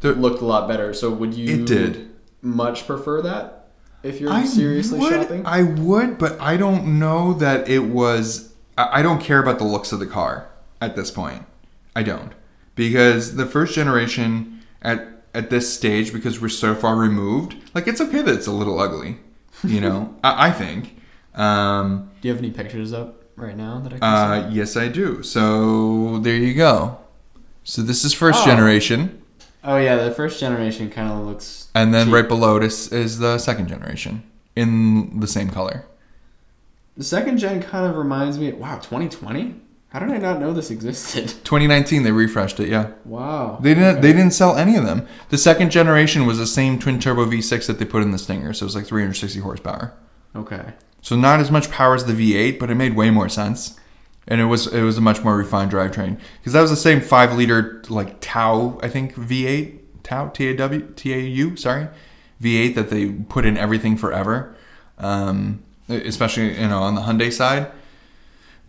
[0.00, 0.94] The- looked a lot better.
[0.94, 1.62] So would you?
[1.62, 2.10] It did.
[2.40, 3.68] Much prefer that
[4.02, 5.46] if you're I seriously would, shopping.
[5.46, 8.54] I would, but I don't know that it was.
[8.78, 10.48] I I don't care about the looks of the car
[10.80, 11.44] at this point.
[11.94, 12.32] I don't
[12.74, 17.56] because the first generation at at this stage because we're so far removed.
[17.74, 19.18] Like it's okay that it's a little ugly,
[19.64, 20.14] you know.
[20.24, 20.96] I, I think.
[21.34, 24.04] Um, Do you have any pictures up right now that I can
[24.44, 25.22] uh, yes, I do.
[25.22, 26.98] So there you go.
[27.64, 28.46] So this is first Oh.
[28.46, 29.22] generation.
[29.64, 31.68] Oh yeah, the first generation kind of looks.
[31.74, 32.14] and then cheap.
[32.14, 34.24] right below it is, is the second generation
[34.56, 35.86] in the same color.
[36.96, 38.52] The second gen kind of reminds me.
[38.52, 39.54] Wow, 2020.
[39.92, 41.28] How did I not know this existed?
[41.44, 42.68] 2019, they refreshed it.
[42.68, 42.92] Yeah.
[43.04, 43.58] Wow.
[43.60, 44.00] They didn't.
[44.00, 45.06] They didn't sell any of them.
[45.28, 48.54] The second generation was the same twin turbo V6 that they put in the Stinger,
[48.54, 49.92] so it was like 360 horsepower.
[50.34, 50.72] Okay.
[51.02, 53.78] So not as much power as the V8, but it made way more sense,
[54.26, 57.02] and it was it was a much more refined drivetrain because that was the same
[57.02, 61.88] five liter like Tau I think V8 Tau T A W T A U sorry
[62.40, 64.56] V8 that they put in everything forever,
[64.96, 67.70] um, especially you know on the Hyundai side,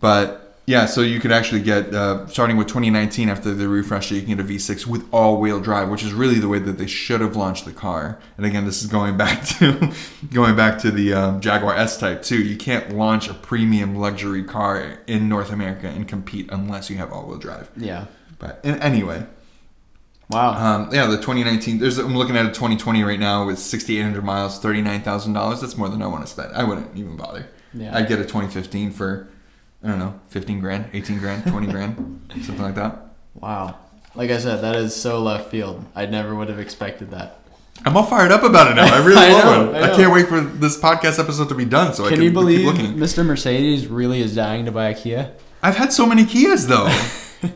[0.00, 0.42] but.
[0.66, 4.34] Yeah, so you could actually get uh, starting with 2019 after the refresh, you can
[4.34, 7.36] get a V6 with all-wheel drive, which is really the way that they should have
[7.36, 8.18] launched the car.
[8.38, 9.92] And again, this is going back to
[10.32, 12.42] going back to the um, Jaguar S-Type too.
[12.42, 17.12] You can't launch a premium luxury car in North America and compete unless you have
[17.12, 17.70] all-wheel drive.
[17.76, 18.06] Yeah.
[18.38, 19.26] But in, anyway,
[20.30, 20.54] Wow.
[20.54, 21.78] um, yeah, the 2019.
[21.78, 25.60] There's I'm looking at a 2020 right now with 6,800 miles, $39,000.
[25.60, 26.54] That's more than I want to spend.
[26.54, 27.50] I wouldn't even bother.
[27.74, 27.94] yeah.
[27.94, 29.28] I'd get a 2015 for
[29.84, 32.98] I don't know, 15 grand, 18 grand, 20 grand, something like that.
[33.34, 33.76] wow.
[34.16, 35.84] Like I said, that is so left field.
[35.96, 37.40] I never would have expected that.
[37.84, 38.84] I'm all fired up about it now.
[38.94, 39.82] I really I love know, it.
[39.82, 42.24] I I, can't wait for this podcast episode to be done so I Can can
[42.24, 42.64] you believe.
[42.94, 43.26] Mr.
[43.26, 45.32] Mercedes really is dying to buy a Kia?
[45.64, 46.84] I've had so many Kias though.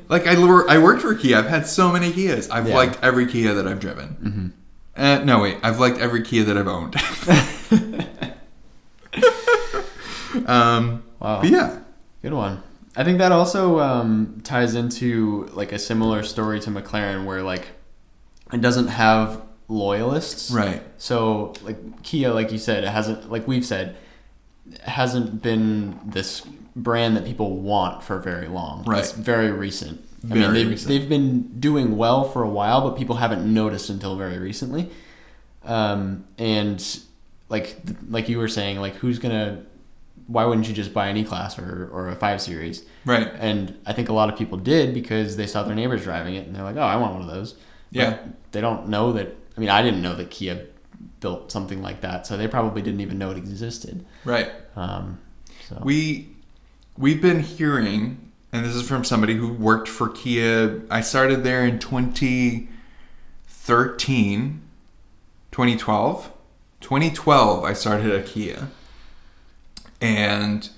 [0.09, 1.39] like I, I worked for Kia.
[1.39, 2.51] I've had so many Kias.
[2.51, 2.75] I've Yeah.
[2.75, 4.53] liked every Kia that I've driven.
[4.97, 6.97] Uh, no wait, I've liked every Kia that I've owned.
[10.49, 11.41] um, Wow.
[11.43, 11.79] but yeah,
[12.23, 12.63] Good one.
[12.97, 17.69] I think that also um, ties into like a similar story to McLaren, where like
[18.53, 20.51] it doesn't have loyalists.
[20.51, 20.83] right.
[20.97, 23.97] So like Kia, like you said, it hasn't like we've said,
[24.83, 26.41] hasn't been this
[26.75, 28.85] brand that people want for very long.
[28.85, 29.01] Right.
[29.01, 30.05] It's very recent.
[30.25, 30.89] I mean, they've, recent.
[30.89, 34.91] they've been doing well for a while, but people haven't noticed until very recently.
[35.65, 36.85] Um, and
[37.49, 37.77] like
[38.09, 39.65] like you were saying, like who's gonna?
[40.29, 42.85] Why wouldn't you just buy an E class or or a five series?
[43.05, 43.29] Right.
[43.39, 46.47] And I think a lot of people did because they saw their neighbors driving it
[46.47, 47.55] and they're like, oh, I want one of those.
[47.55, 47.61] But
[47.91, 48.19] Yeah.
[48.53, 49.35] they don't know that.
[49.57, 50.67] I mean, I didn't know that Kia
[51.21, 54.05] built something like that, so they probably didn't even know it existed.
[54.25, 54.51] Right.
[54.77, 55.19] Um,
[55.69, 56.29] so We
[56.97, 60.83] we've been hearing, and this is from somebody who worked for Kia.
[60.91, 62.69] I started there in 2013,
[65.51, 66.33] 2012.
[66.81, 68.69] 2012, I started at Kia,
[70.01, 70.69] and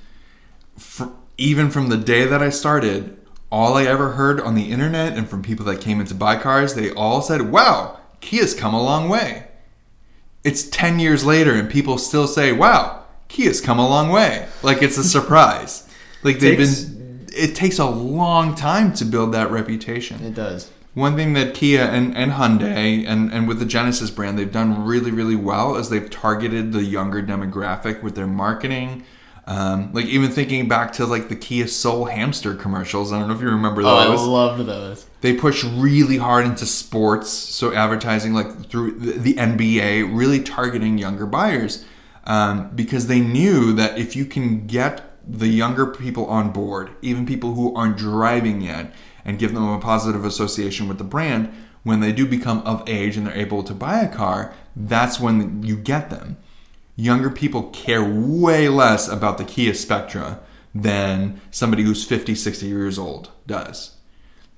[0.78, 1.04] fr
[1.36, 3.16] even from the day that I started,
[3.50, 6.36] all I ever heard on the internet and from people that came in to buy
[6.36, 9.46] cars, they all said, "Wow, Kia's come a long way."
[10.44, 14.82] It's 10 years later and people still say, "Wow, Kia's come a long way." Like
[14.82, 15.88] it's a surprise.
[16.22, 20.22] like they've Takes- been it takes a long time to build that reputation.
[20.24, 20.68] it does.
[20.94, 24.84] One thing that Kia and, and Hyundai and, and with the Genesis brand they've done
[24.84, 29.04] really really well is they've targeted the younger demographic with their marketing.
[29.46, 33.12] Um, like even thinking back to like the Kia Soul hamster commercials.
[33.12, 34.20] I don't know if you remember Oh, I those.
[34.26, 35.06] loved those.
[35.22, 40.98] they push really hard into sports, so advertising like through the, the NBA, really targeting
[40.98, 41.84] younger buyers
[42.24, 47.26] um, because they knew that if you can get the younger people on board, even
[47.26, 48.92] people who aren't driving yet,
[49.24, 51.52] and give them a positive association with the brand,
[51.82, 55.62] when they do become of age and they're able to buy a car, that's when
[55.62, 56.36] you get them.
[56.96, 60.40] Younger people care way less about the Kia Spectra
[60.74, 63.96] than somebody who's 50, 60 years old does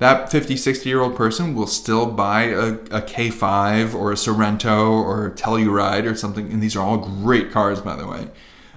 [0.02, 4.90] that 50 60 year old person will still buy a, a k5 or a Sorento
[4.90, 8.28] or a telluride or something and these are all great cars by the way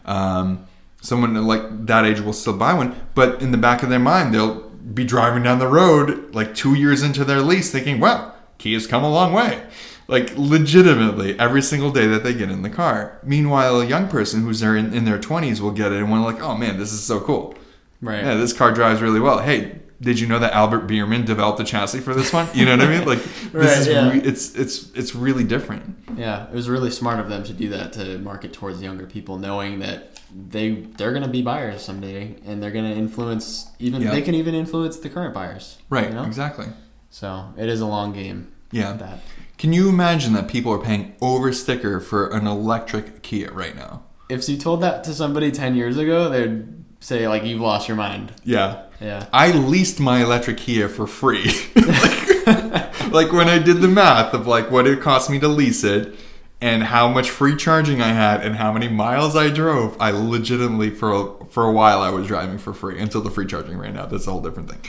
[0.06, 0.68] um,
[1.02, 4.36] someone like that age will still buy one but in the back of their mind
[4.36, 8.86] they'll be driving down the road like two years into their lease thinking wow kia's
[8.88, 9.64] come a long way
[10.08, 13.20] like legitimately every single day that they get in the car.
[13.24, 16.24] Meanwhile, a young person who's there in, in their 20s will get it and want
[16.24, 17.56] like, oh man, this is so cool.
[18.02, 18.24] Right.
[18.24, 19.40] Yeah, this car drives really well.
[19.40, 22.48] Hey, did you know that Albert Biermann developed the chassis for this one?
[22.54, 23.08] You know what I mean?
[23.08, 24.12] Like this Right, is yeah.
[24.12, 25.98] re- it's it's it's really different.
[26.16, 29.40] Yeah, it was really smart of them to do that to market towards younger people,
[29.40, 30.15] knowing that
[30.50, 34.12] they they're gonna be buyers someday, and they're gonna influence even Yeah.
[34.12, 35.78] they can even influence the current buyers.
[35.90, 36.24] Right, You know?
[36.24, 36.68] exactly.
[37.10, 38.50] So it is a long game.
[38.72, 38.94] Yeah.
[38.94, 39.20] That.
[39.58, 44.04] Can you imagine that people are paying over sticker for an electric Kia right now?
[44.28, 46.66] If you told that to somebody ten years ago, they'd
[47.00, 48.34] say like you've lost your mind.
[48.44, 48.82] Yeah.
[49.00, 49.28] Yeah.
[49.32, 51.52] I leased my electric Kia for free.
[51.76, 55.84] like, like when I did the math of like what it cost me to lease
[55.84, 56.16] it
[56.62, 60.92] and how much free charging I had and how many miles I drove, I legitimately
[60.92, 63.98] for a, for a while I was driving for free until the free charging ran
[63.98, 64.10] out.
[64.10, 64.80] That's a whole different thing.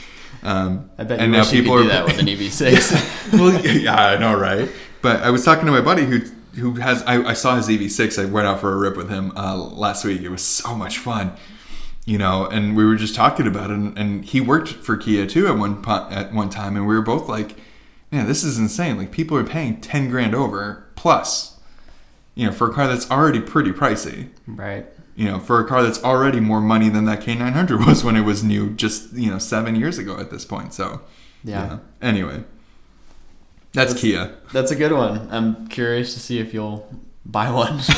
[0.43, 3.33] Um, I bet and you now people are do that with an E EV6.
[3.33, 4.69] well, yeah, I know, right?
[5.01, 6.19] But I was talking to my buddy who
[6.57, 8.21] who has I, I saw his EV6.
[8.21, 10.21] I went out for a rip with him uh, last week.
[10.21, 11.33] It was so much fun,
[12.05, 12.45] you know.
[12.45, 13.73] And we were just talking about it.
[13.73, 17.01] And, and he worked for Kia too at one at one time, and we were
[17.01, 17.55] both like,
[18.11, 18.97] "Man, this is insane!
[18.97, 21.56] Like people are paying ten grand over plus,
[22.37, 24.85] you know, for a car that's already pretty pricey." right.
[25.15, 28.21] You know, for a car that's already more money than that K900 was when it
[28.21, 30.75] was new, just you know, seven years ago at this point.
[30.75, 31.01] So,
[31.43, 31.79] Yeah.
[32.03, 32.43] Anyway,
[33.73, 34.35] that's, That's- Kia.
[34.53, 35.27] That's a good one.
[35.31, 36.87] I'm curious to see if you'll
[37.25, 37.79] buy one.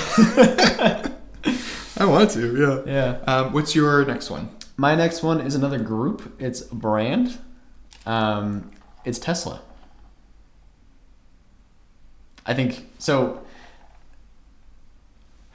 [1.97, 2.93] I want to, yeah.
[2.93, 3.17] yeah.
[3.31, 4.47] Um, what's your next one?
[4.77, 6.33] My next one is another group.
[6.39, 7.37] It's a brand.
[8.05, 8.71] Um,
[9.03, 9.59] it's Tesla.
[12.45, 13.41] I think so.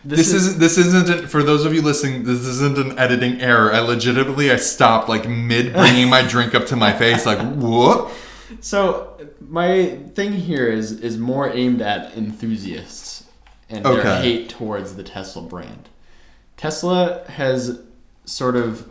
[0.05, 0.59] This, isn't.
[0.61, 1.29] This isn't.
[1.29, 3.73] For those of you listening, this isn't an editing error.
[3.73, 8.13] I legitimately, I stopped like mid bringing my drink up to my face, like what?
[8.61, 9.11] so.
[9.41, 13.25] My thing here is is more aimed at enthusiasts
[13.69, 15.89] and their hate towards the Tesla brand.
[16.57, 17.81] Tesla has
[18.25, 18.89] sort of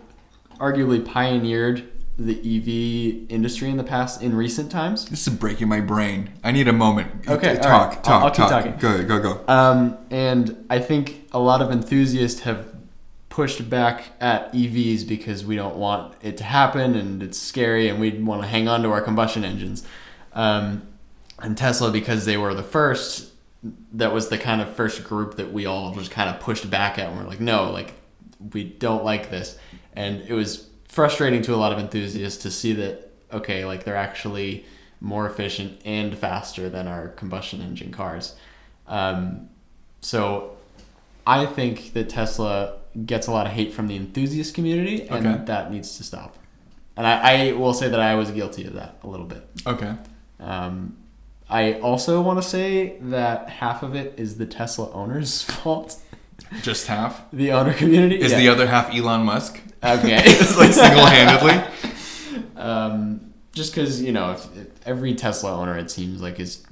[0.59, 5.05] arguably pioneered the EV industry in the past in recent times.
[5.09, 6.29] This is breaking my brain.
[6.43, 7.27] I need a moment.
[7.27, 8.03] Okay, talk, right.
[8.03, 8.49] talk, I'll- I'll keep talk.
[8.49, 8.75] talking.
[8.77, 9.43] Go, go, go.
[9.53, 12.67] Um, and I think a lot of enthusiasts have
[13.29, 17.99] pushed back at EVs because we don't want it to happen and it's scary and
[17.99, 19.83] we want to hang on to our combustion engines.
[20.33, 20.83] Um,
[21.39, 23.31] and Tesla, because they were the first,
[23.91, 26.99] that was the kind of first group that we all just kind of pushed back
[26.99, 27.09] at.
[27.09, 27.93] And we're like, no, like,
[28.53, 29.57] we don't like this.
[29.93, 33.95] And it was frustrating to a lot of enthusiasts to see that, okay, like, they're
[33.95, 34.63] actually
[35.01, 38.35] more efficient and faster than our combustion engine cars.
[38.87, 39.49] Um,
[40.01, 40.55] so
[41.25, 42.77] I think that Tesla
[43.07, 45.45] gets a lot of hate from the enthusiast community, and Okay.
[45.45, 46.37] that needs to stop.
[46.95, 49.43] And I, I will say that I was guilty of that a little bit.
[49.65, 49.95] Okay.
[50.39, 50.95] Um,
[51.49, 55.97] I also want to say that half of it is the Tesla owners' fault.
[56.61, 57.23] Just half.
[57.33, 58.37] The owner community Is Yeah.
[58.37, 59.59] the other half Elon Musk?
[59.83, 60.17] Okay?
[60.25, 62.43] it's like single-handedly.
[62.55, 66.65] um, just because you know, if, if every Tesla owner, it seems like is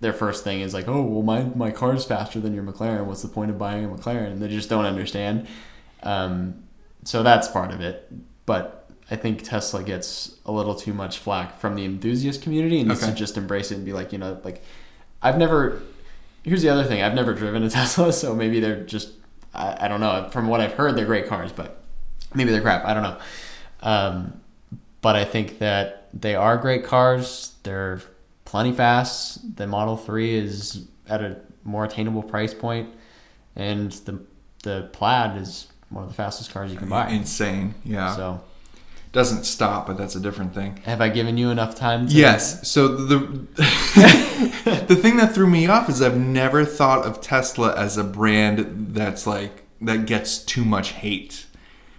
[0.00, 3.04] their first thing is like, oh well, my my car's faster than your McLaren.
[3.04, 4.32] What's the point of buying a McLaren?
[4.32, 5.46] And they just don't understand.
[6.02, 6.62] Um,
[7.04, 8.10] so that's part of it.
[8.46, 12.88] But I think Tesla gets a little too much flack from the enthusiast community and
[12.88, 13.10] needs Okay.
[13.12, 14.62] to just embrace it and be like, you know, like
[15.22, 15.82] I've never.
[16.44, 19.10] Here's the other thing: I've never driven a Tesla, so maybe they're just
[19.52, 20.28] I, I don't know.
[20.30, 21.82] From what I've heard, they're great cars, but
[22.38, 22.84] maybe they're crap.
[22.86, 23.18] I don't know.
[23.82, 24.40] Um,
[25.02, 27.54] but I think that they are great cars.
[27.62, 28.00] They're
[28.44, 29.56] plenty fast.
[29.56, 32.88] The Model Three is at a more attainable price point,
[33.54, 34.20] and the
[34.62, 37.08] the Plaid is one of the fastest cars you can buy.
[37.08, 37.74] Insane.
[37.84, 38.14] Yeah.
[38.16, 38.40] So,
[39.12, 40.80] Doesn't stop, but that's a different thing.
[40.84, 42.08] have I given you enough time?
[42.08, 42.68] To, Yes.
[42.68, 43.18] So the
[44.88, 48.94] the thing that threw me off is I've never thought of Tesla as a brand
[48.94, 51.46] that's like that gets too much hate.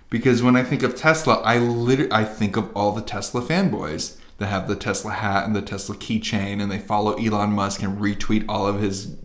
[0.10, 4.18] Because when I think of Tesla, I lit- I think of all the Tesla fanboys
[4.38, 8.00] that have the Tesla hat and the Tesla keychain and they follow Elon Musk and
[8.00, 9.16] retweet all of his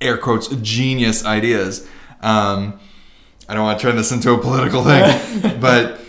[0.00, 1.88] air quotes genius ideas.
[2.20, 2.78] Um,
[3.48, 6.00] I don't want to turn this into a political thing, but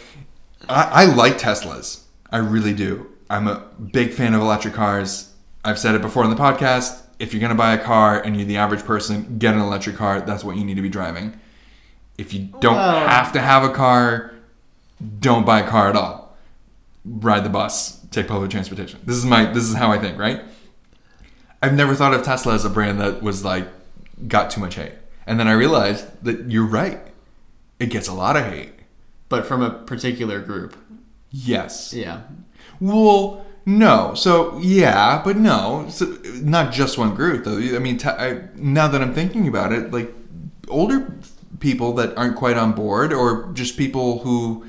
[0.69, 2.03] I, I like Teslas.
[2.29, 3.07] I really do.
[3.29, 5.33] I'm a big fan of electric cars.
[5.63, 7.01] I've said it before in the podcast.
[7.19, 9.95] If you're going to buy a car and you're the average person, get an electric
[9.95, 10.21] car.
[10.21, 11.39] That's what you need to be driving.
[12.17, 14.33] If you don't have to have a car,
[15.19, 16.35] don't buy a car at all.
[17.03, 18.99] Ride the bus, take public transportation.
[19.05, 20.41] This is my this is how I think, right?
[21.63, 23.67] I've never thought of Tesla as a brand that was like
[24.27, 24.93] got too much hate.
[25.25, 26.99] And then I realized that you're right.
[27.79, 28.73] It gets a lot of hate.
[29.29, 30.75] but from a particular group.
[31.31, 31.93] Yes.
[31.93, 32.21] Yeah.
[32.79, 34.13] Well, No.
[34.15, 35.87] So yeah, but no.
[35.89, 36.05] So,
[36.41, 37.57] not just one group though.
[37.57, 40.11] I mean, t- I, now that I'm thinking about it, like
[40.67, 41.13] older
[41.61, 44.65] people that aren't quite on board, or just people who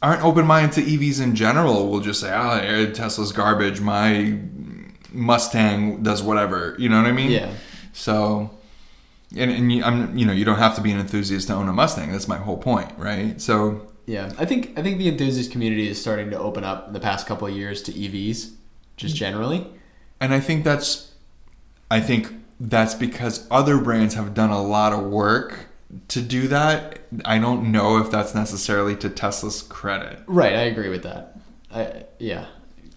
[0.00, 2.60] aren't open minded to EVs in general, will just say, "Ah,
[2.92, 3.80] Tesla's garbage.
[3.80, 4.38] My
[5.12, 7.30] Mustang does whatever." You know what I mean?
[7.30, 7.52] Yeah.
[7.92, 8.50] So,
[9.36, 11.68] and, and you, I'm, you know, you don't have to be an enthusiast to own
[11.68, 12.12] a Mustang.
[12.12, 13.40] That's my whole point, right?
[13.40, 16.92] So, Yeah, I think I think the enthusiast community is starting to open up in
[16.92, 18.52] the past couple of years to EVs,
[18.96, 19.66] just generally.
[20.20, 21.12] and I think that's,
[21.90, 22.32] I think
[22.68, 25.66] that's because other brands have done a lot of work
[26.08, 27.00] to do that.
[27.24, 31.38] I don't know if that's necessarily to Tesla's credit, Right, I agree with that.
[31.74, 32.46] I, yeah,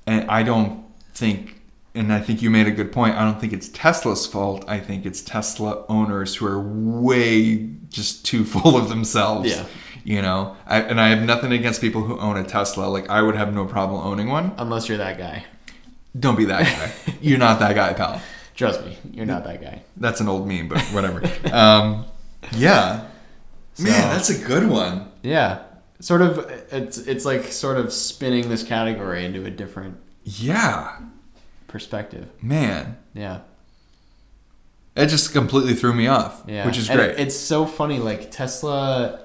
[0.06, 1.62] and I don't think.
[1.96, 3.16] And I think you made a good point.
[3.16, 4.66] I don't think it's Tesla's fault.
[4.68, 9.50] I think it's Tesla owners who are way just too full of themselves.
[9.50, 9.66] Yeah.
[10.04, 12.88] You know, I, and I have nothing against people who own a Tesla.
[12.88, 14.54] Like I would have no problem owning one.
[14.58, 15.46] unless you're that guy.
[16.20, 17.14] Don't be that guy.
[17.22, 18.22] You're not that guy, pal.
[18.56, 19.82] Trust me, you're not that guy.
[19.98, 21.22] That's an old meme, but whatever.
[21.54, 22.06] um,
[22.54, 23.06] yeah.
[23.78, 25.12] Man, that's a good one.
[25.24, 25.64] Yeah,
[26.00, 26.38] sort of.
[26.72, 30.98] It's it's like sort of spinning this category into a different Yeah.
[31.68, 32.30] perspective.
[32.42, 32.96] Man.
[33.14, 33.40] Yeah,
[34.96, 36.66] It just completely threw me off, yeah.
[36.66, 37.20] which is And great.
[37.20, 38.00] it's so funny.
[38.00, 39.20] Like Tesla,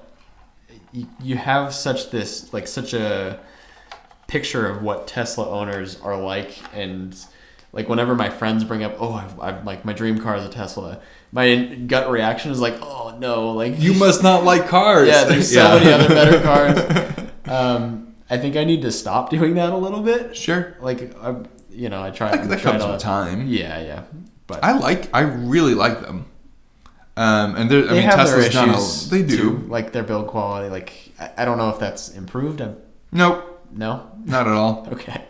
[1.21, 3.39] you have such this like such a
[4.27, 7.15] picture of what Tesla owners are like, and
[7.73, 10.49] like whenever my friends bring up, oh, I've, I've like my dream car is a
[10.49, 10.99] Tesla.
[11.31, 15.07] My gut reaction is like, oh no, like you must not like cars.
[15.07, 15.79] Yeah, there's so Yeah.
[15.79, 17.27] many other better cars.
[17.51, 20.37] Um, I think I need to stop doing that a little bit.
[20.37, 20.77] Sure.
[20.79, 21.35] Like, I,
[21.69, 22.31] you know, I try.
[22.37, 23.47] That, that try comes to, with time.
[23.47, 24.03] Yeah, yeah.
[24.47, 26.27] But I like, I really like them.
[27.17, 29.09] Um, and there, I they mean, have Tesla's their done a, issues.
[29.09, 29.57] they do.
[29.67, 30.69] like their build quality.
[30.69, 32.61] Like, I, I don't know if that's improved.
[32.61, 32.73] i
[33.11, 34.09] Nope, no.
[34.23, 34.87] not at all.
[34.93, 35.25] Okay.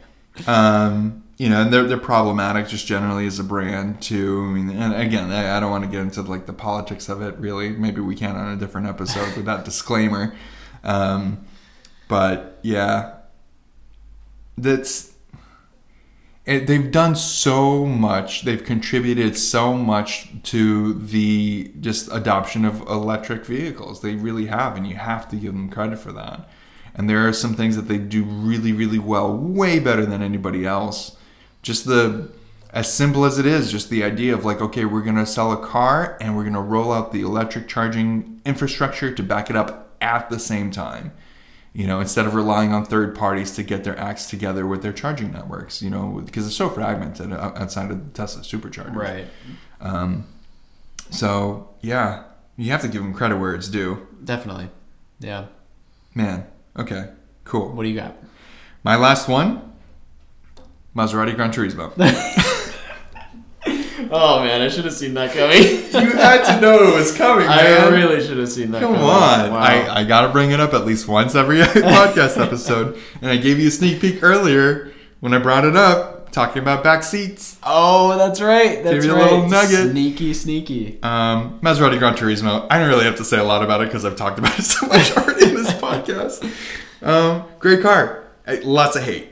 [0.46, 4.46] Um, you know, and they're they're problematic just generally as a brand too.
[4.48, 7.24] I mean, and again, I, I don't want to get into like the politics of
[7.24, 7.36] it.
[7.40, 10.36] Really, maybe we can on a different episode with that disclaimer.
[10.84, 11.44] Um,
[12.08, 13.16] but yeah,
[14.56, 15.16] that's
[16.46, 18.44] it, they've done so much.
[18.44, 24.04] They've contributed so much to the just adoption of electric vehicles.
[24.04, 26.48] They really have, and you have to give them credit for that.
[26.94, 30.68] And there are some things that they do really, really well, way better than anybody
[30.68, 31.18] else.
[31.62, 32.32] Just the
[32.72, 35.58] as simple as it is, just the idea of like, okay, we're gonna sell a
[35.66, 40.30] car and we're gonna roll out the electric charging infrastructure to back it up at
[40.30, 41.12] the same time
[41.74, 44.92] you know, instead of relying on third parties to get their acts together with their
[44.92, 48.94] charging networks, you know, because it's so fragmented outside of the Tesla supercharger.
[48.94, 49.28] Right.
[49.80, 50.28] Um,
[51.10, 52.24] so yeah,
[52.58, 54.06] you have to give them credit where it's due.
[54.24, 54.70] Definitely.
[55.20, 55.46] Yeah.
[56.14, 56.46] Man,
[56.78, 57.10] okay,
[57.46, 57.72] cool.
[57.72, 58.18] What do you got?
[58.84, 59.71] My last one,
[60.96, 61.92] Maserati Gran Turismo.
[64.14, 65.62] Oh man, I should have seen that coming.
[65.64, 67.94] you had to know it was coming, I man.
[67.94, 69.08] really should have seen that Come coming.
[69.10, 69.52] on.
[69.52, 69.58] Wow.
[69.58, 73.00] I, I got to bring it up at least once every podcast episode.
[73.22, 76.84] And I gave you a sneak peek earlier when I brought it up, talking about
[76.84, 77.58] back seats.
[77.64, 78.84] oh, that's right.
[78.84, 79.32] That's you a right.
[79.32, 79.92] little nugget.
[79.92, 81.00] Sneaky, sneaky.
[81.04, 82.68] Um, Maserati Gran Turismo.
[82.70, 84.64] I don't really have to say a lot about it because I've talked about it
[84.64, 86.44] so much already in this podcast.
[87.02, 88.26] Um, great car.
[88.64, 89.31] Lots of hate.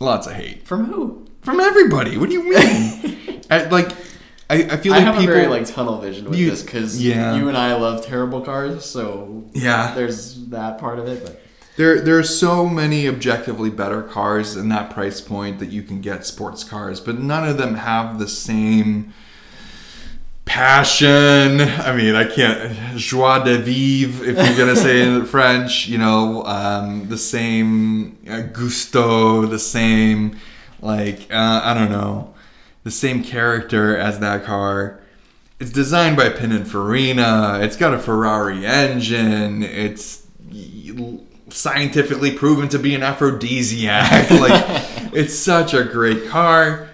[0.00, 1.26] Lots of hate From who?
[1.42, 2.16] from everybody.
[2.18, 3.40] What do you mean?
[3.50, 3.90] I, like,
[4.50, 5.32] I, I feel I like have people.
[5.32, 7.34] a very like tunnel vision with You- this because yeah.
[7.36, 11.22] you and I love terrible cars, so yeah, there's that part of it.
[11.24, 11.40] But
[11.76, 16.00] there there are so many objectively better cars in that price point that you can
[16.02, 19.14] get sports cars, but none of them have the same
[20.50, 21.60] passion.
[21.60, 25.86] I mean, I can't joie de vivre if you're gonna say it in French.
[25.86, 30.40] You know, um, the same uh, gusto, the same
[30.80, 32.34] like uh, I don't know,
[32.82, 35.00] the same character as that car.
[35.60, 37.62] It's designed by Pininfarina.
[37.62, 39.62] It's got a Ferrari engine.
[39.62, 40.26] It's
[41.50, 44.30] scientifically proven to be an aphrodisiac.
[44.30, 44.64] like,
[45.14, 46.89] it's such a great car.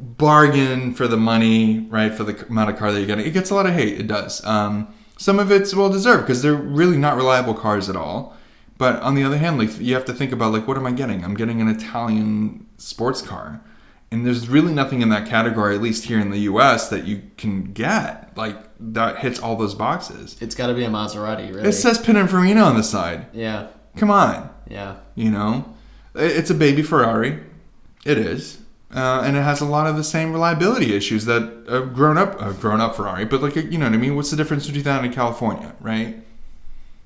[0.00, 2.12] Bargain for the money, right?
[2.14, 3.26] For the amount of car that you're getting.
[3.26, 3.98] It gets a lot of hate.
[4.00, 4.44] It does.
[4.44, 8.36] Um, some of it's well deserved because they're really not reliable cars at all.
[8.76, 10.92] But on the other hand, like you have to think about like what am I
[10.92, 11.24] getting?
[11.24, 13.60] I'm getting an Italian sports car.
[14.10, 17.24] And there's really nothing in that category, at least here in the US, that you
[17.36, 18.34] can get.
[18.36, 20.36] Like that hits all those boxes.
[20.40, 21.68] it's got to be a Maserati, really.
[21.68, 23.26] It says Pininfarina on the side.
[23.32, 24.98] yeah, Come on, yeah.
[25.16, 25.74] you know,
[26.14, 27.40] it's a baby Ferrari.
[28.06, 28.58] It is,
[28.94, 32.40] uh, and it has a lot of the same reliability issues that a grown up,
[32.40, 33.24] a grown up Ferrari.
[33.24, 34.16] But like, you know what I mean?
[34.16, 36.16] What's the difference between that and California, right?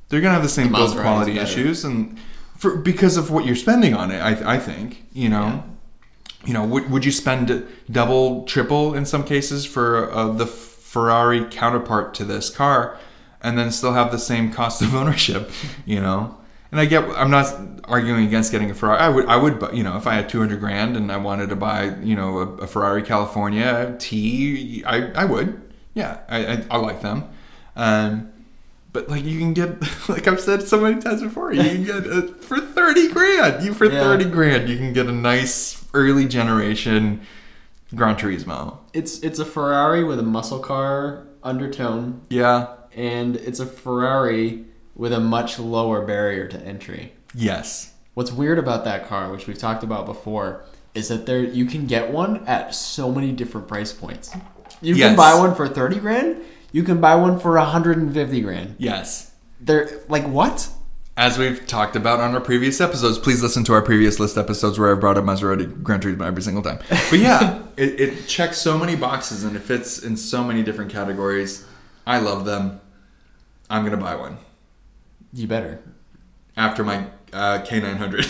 [0.09, 2.19] They're gonna have the same The build quality issues, and
[2.57, 4.19] for because of what you're spending on it.
[4.21, 5.47] I I think you know.
[5.47, 5.63] Yeah.
[6.45, 11.45] You know, would, would you spend double, triple in some cases for uh, the Ferrari
[11.45, 12.99] counterpart to this car,
[13.41, 15.53] and then still have the same cost of ownership?
[15.87, 16.37] You know,
[16.73, 17.55] and I get, I'm not
[17.85, 18.99] arguing against getting a Ferrari.
[18.99, 21.57] I would, I would, you know, if I had 200 grand and I wanted to
[21.57, 25.61] buy, you know, a, a Ferrari California T, I, I would.
[25.95, 27.25] Yeah, I, I, I like them.
[27.77, 28.33] Um,
[28.93, 32.07] but like you can get, like I've said so many times before, you can get
[32.07, 33.65] a, for 30 grand.
[33.65, 34.01] You for Yeah.
[34.01, 37.21] 30 grand, you can get a nice early generation
[37.95, 38.79] Gran Turismo.
[38.95, 42.69] It's it's a Ferrari with a muscle car undertone, Yeah.
[42.95, 44.65] and it's a Ferrari
[44.95, 47.13] with a much lower barrier to entry.
[47.35, 47.93] Yes.
[48.15, 50.65] What's weird about that car, which we've talked about before,
[50.95, 54.35] is that there you can get one at so many different price points.
[54.83, 55.09] You Yes.
[55.09, 56.43] can buy one for thirty grand.
[56.73, 58.75] You can buy one for hundred and fifty grand.
[58.79, 59.31] Yes.
[59.61, 60.69] They're like what?
[61.17, 64.79] As we've talked about on our previous episodes, please listen to our previous list episodes
[64.79, 66.79] where I've brought up Maserati Gran Turismo every single time.
[67.11, 70.91] But yeah, it, it checks so many boxes and it fits in so many different
[70.91, 71.67] categories.
[72.07, 72.81] I love them.
[73.71, 74.39] I'm gonna buy one
[75.33, 75.81] You better.
[76.57, 78.29] after my uh, K900.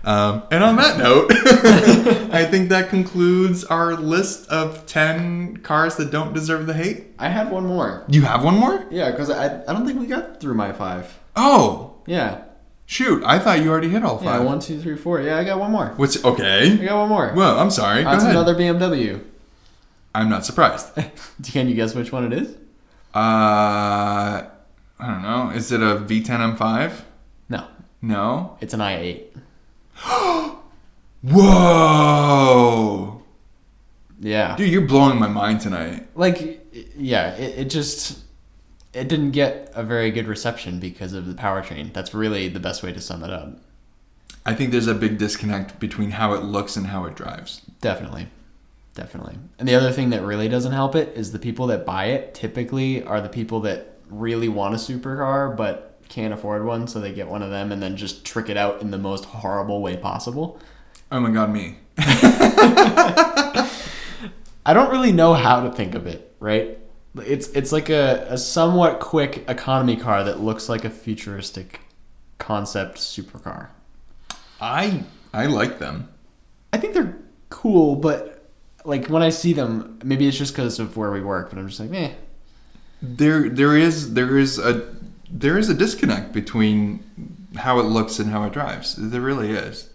[0.04, 1.30] um, and on that note,
[2.32, 7.08] I think that concludes our list of 10 cars that don't deserve the hate.
[7.18, 8.04] I had one more.
[8.08, 8.86] You have one more?
[8.90, 11.18] Yeah, because I I don't think we got through my five.
[11.36, 12.42] Oh, Yeah.
[12.86, 13.22] shoot.
[13.26, 14.46] I thought you already hit all Yeah, five.
[14.46, 15.20] one, two, three, four.
[15.20, 15.92] Yeah, I got one more.
[15.96, 16.72] What's okay?
[16.72, 17.32] I got one more.
[17.36, 18.02] Well, I'm sorry.
[18.04, 18.34] Go That's ahead.
[18.36, 19.20] another BMW.
[20.14, 20.88] I'm not surprised.
[21.52, 22.56] Can you guess which one it is?
[23.14, 24.42] Uh,
[25.00, 25.50] I don't know.
[25.50, 27.02] Is it a V10 M5?
[27.48, 27.66] No,
[28.02, 28.56] No.
[28.60, 29.22] it's an i8.
[31.90, 33.22] Whoa,
[34.20, 34.56] Yeah.
[34.56, 36.06] dude, you're blowing my mind tonight.
[36.14, 36.58] like
[36.96, 38.20] yeah it, it just
[38.92, 42.82] it didn't get a very good reception because of the powertrain that's really the best
[42.82, 43.58] way to sum it up
[44.46, 47.62] I think there's a big disconnect between how it looks and how it drives.
[47.80, 48.28] definitely
[48.94, 52.06] definitely and the other thing that really doesn't help it is the people that buy
[52.06, 57.00] it typically are the people that really want a supercar but can't afford one so
[57.00, 59.80] they get one of them and then just trick it out in the most horrible
[59.80, 60.60] way possible
[61.12, 61.76] Oh my god, me.
[61.98, 63.66] I
[64.72, 66.78] don't really know how to think of it, right?
[67.16, 71.80] It's it's like a, a somewhat quick economy car that looks like a futuristic
[72.38, 73.70] concept supercar.
[74.60, 75.02] I
[75.34, 76.10] I like them.
[76.72, 78.48] I think they're cool, but
[78.84, 81.66] like when I see them, maybe it's just because of where we work, but I'm
[81.66, 82.12] just like, eh.
[83.02, 84.94] There there is there is a
[85.30, 87.02] there is a disconnect between
[87.56, 88.94] how it looks and how it drives.
[88.98, 89.90] There really is.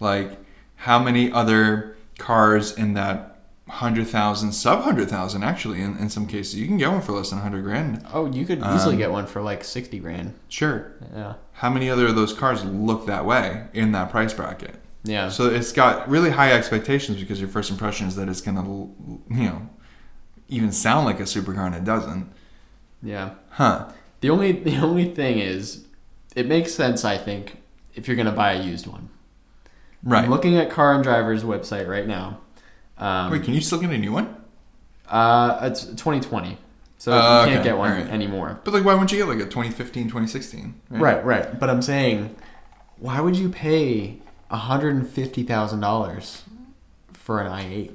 [0.00, 0.38] Like
[0.76, 3.26] how many other cars in that
[3.68, 7.12] hundred thousand, sub hundred thousand actually in, in some cases you can get one for
[7.12, 8.04] less than hundred grand.
[8.12, 10.34] Oh, you could easily Um, get one for like sixty grand.
[10.48, 10.92] Sure.
[11.14, 14.74] Yeah, How many other of those cars look that way in that price bracket?
[15.04, 15.28] yeah.
[15.28, 19.20] So it's got really high expectations because your first impression is that it's gonna, you
[19.28, 19.68] know,
[20.48, 22.32] even sound like a supercar and it doesn't.
[23.02, 23.30] Yeah.
[23.50, 23.90] Huh.
[24.20, 25.84] The only the only thing is,
[26.34, 27.04] it makes sense.
[27.04, 27.58] I think
[27.94, 29.08] if you're gonna buy a used one.
[30.02, 30.24] Right.
[30.24, 32.40] I'm looking at Car and Driver's website right now.
[32.96, 34.34] Um, Wait, can you still get a new one?
[35.06, 36.56] Uh, it's 2020,
[36.96, 38.06] so Oh, you can't okay, get one alright.
[38.10, 38.60] anymore.
[38.64, 40.80] But like, why wouldn't you get like a 2015, 2016?
[40.88, 41.58] Right, right.
[41.58, 42.34] But I'm saying,
[42.98, 44.18] why would you pay
[44.50, 46.42] hundred and fifty thousand dollars
[47.12, 47.90] for an i8?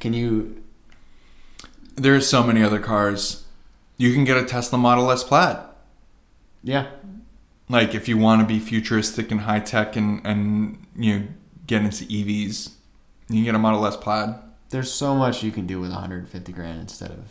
[0.00, 0.62] Can you?
[1.94, 3.43] There's so many other cars.
[3.96, 5.58] You can get a Tesla Model S Plaid.
[6.62, 6.86] Yeah,
[7.68, 11.26] Like if you want to be futuristic and high tech and and you know
[11.66, 12.70] get into EVs,
[13.28, 14.34] you can get a Model S Plaid.
[14.70, 17.24] there's so much you can do with 150 grand instead of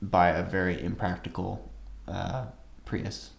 [0.00, 1.70] buy a very impractical
[2.08, 2.46] uh,
[2.84, 3.30] Prius.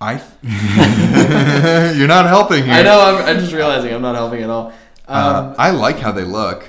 [0.00, 0.20] I.
[1.96, 2.74] You're not helping here.
[2.74, 3.00] I know.
[3.00, 4.66] I'm, I'm just realizing I'm not helping at all.
[4.66, 4.74] Um,
[5.08, 6.66] Uh, I like how they look.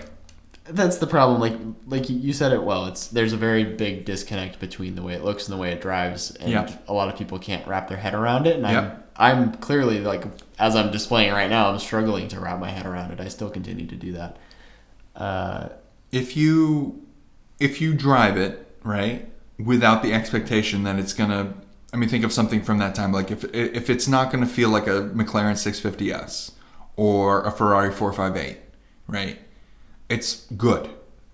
[0.73, 1.39] That's the problem.
[1.39, 1.57] Like
[1.87, 2.85] like you said it well.
[2.87, 5.81] It's there's a very big disconnect between the way it looks and the way it
[5.81, 6.75] drives, and Yeah.
[6.87, 8.55] a lot of people can't wrap their head around it.
[8.57, 9.11] And Yep.
[9.17, 10.23] I'm I'm clearly like
[10.59, 13.19] as I'm displaying right now, I'm struggling to wrap my head around it.
[13.19, 14.37] I still continue to do that.
[15.15, 15.69] Uh,
[16.11, 17.01] if you
[17.59, 21.53] if you drive it right without the expectation that it's gonna
[21.93, 24.69] i mean think of something from that time like if if it's not gonna feel
[24.69, 26.51] like a mclaren 650s
[26.95, 28.57] or a ferrari 458
[29.07, 29.39] right
[30.13, 30.89] it's good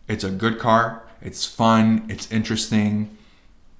[0.07, 3.15] it's a good car it's fun it's interesting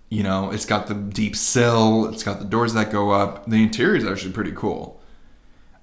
[0.10, 3.62] you know it's got the deep sill it's got the doors that go up the
[3.64, 5.00] interior is actually pretty cool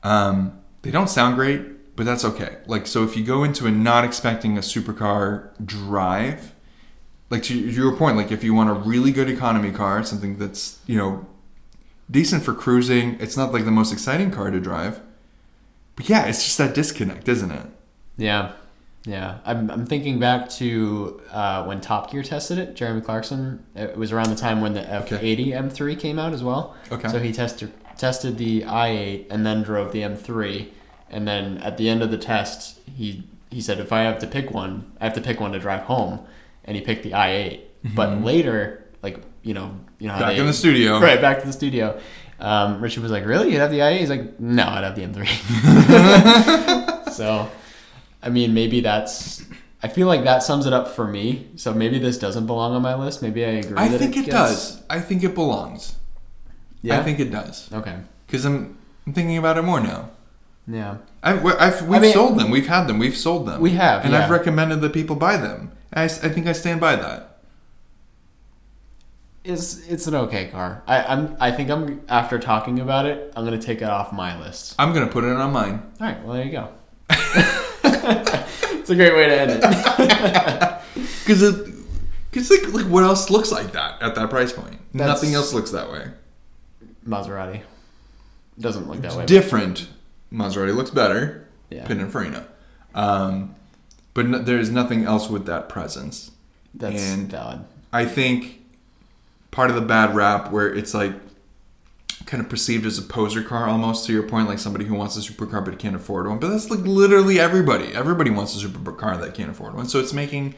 [0.06, 2.58] um, they don't sound great, but that's okay.
[2.66, 6.54] Like, so if you go into it not expecting a supercar drive,
[7.28, 10.78] like to your point, like if you want a really good economy car, something that's,
[10.86, 11.26] you know,
[12.08, 13.16] decent for cruising.
[13.18, 15.00] It's not like the most exciting car to drive.
[15.96, 17.66] But yeah, it's just that disconnect, isn't it?
[18.16, 18.52] Yeah,
[19.06, 19.38] yeah.
[19.44, 22.74] I'm, I'm thinking back to uh, when Top Gear tested it.
[22.74, 23.64] Jeremy Clarkson.
[23.74, 26.74] It was around the time when the F80 M3 came out as well.
[26.90, 27.08] Okay.
[27.08, 30.68] So he tested tested the i8 and then drove the M3,
[31.08, 34.26] and then at the end of the test, he he said if I have to
[34.26, 36.26] pick one, I have to pick one to drive home,
[36.64, 37.60] and he picked the i8.
[37.94, 41.00] But later, like you know, you know Back they, in the studio.
[41.08, 42.00] right back to the studio.
[42.38, 43.52] Um, Richard was like, "Really?
[43.52, 47.48] You'd have the i8?" He's like, "No, I'd have the M3." so,
[48.26, 49.44] I mean, maybe that's.
[49.82, 51.48] I feel like that sums it up for me.
[51.56, 53.22] So maybe this doesn't belong on my list.
[53.22, 53.76] Maybe I agree.
[53.76, 54.82] I that think it, gets- does.
[54.90, 55.94] I think it belongs.
[56.82, 56.98] Yeah.
[56.98, 57.72] I think it does.
[57.72, 57.96] Okay.
[58.26, 60.10] Because I'm, I'm thinking about it more now.
[60.66, 60.96] Yeah.
[61.22, 62.50] I've, I've, we've mean- sold them.
[62.50, 62.98] We've had them.
[62.98, 63.60] We've sold them.
[63.60, 64.24] We have, And yeah.
[64.24, 65.70] I've recommended that people buy them.
[65.92, 67.38] I, I think I stand by that.
[69.44, 70.82] It's it's an okay car.
[70.88, 74.36] I, I'm I think I'm after talking about it, I'm gonna take it off my
[74.40, 74.74] list.
[74.76, 75.82] I'm going to put it on mine.
[76.00, 76.20] All right.
[76.24, 76.68] Well, there you go.
[78.78, 80.72] it's a great way to end it.
[81.26, 81.74] Because it,
[82.30, 84.78] cause like, like, what else looks like that at that price point?
[84.94, 86.10] That's- Nothing else looks that way.
[87.04, 87.62] Maserati
[88.60, 89.26] doesn't look that way.
[89.26, 89.88] Different.
[90.32, 91.48] Maserati looks better.
[91.68, 91.84] Yeah.
[91.86, 92.44] Pininfarina.
[92.94, 93.56] Um,
[94.14, 96.30] but no, there's nothing else with that presence.
[96.74, 97.64] That's and- valid.
[97.92, 98.60] I think
[99.50, 101.12] part of the bad rap where it's like
[102.26, 105.16] kind of perceived as a poser car almost to your point, like somebody who wants
[105.16, 106.38] a supercar but can't afford one.
[106.38, 107.92] But that's like literally everybody.
[107.94, 109.88] Everybody wants a supercar that can't afford one.
[109.88, 110.54] So it's making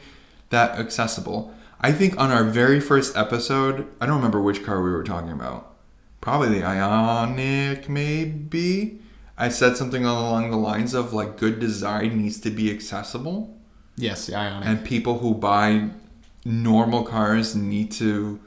[0.49, 1.53] that accessible.
[1.79, 5.31] I think on our very first episode, I don't remember which car we were talking
[5.31, 5.75] about.
[6.21, 8.99] Probably the Ioniq, maybe.
[9.37, 13.55] I said something along the lines of like good design needs to be accessible
[13.95, 14.65] Yes, the Ioniq.
[14.65, 15.91] and people who buy
[16.43, 18.39] normal cars need to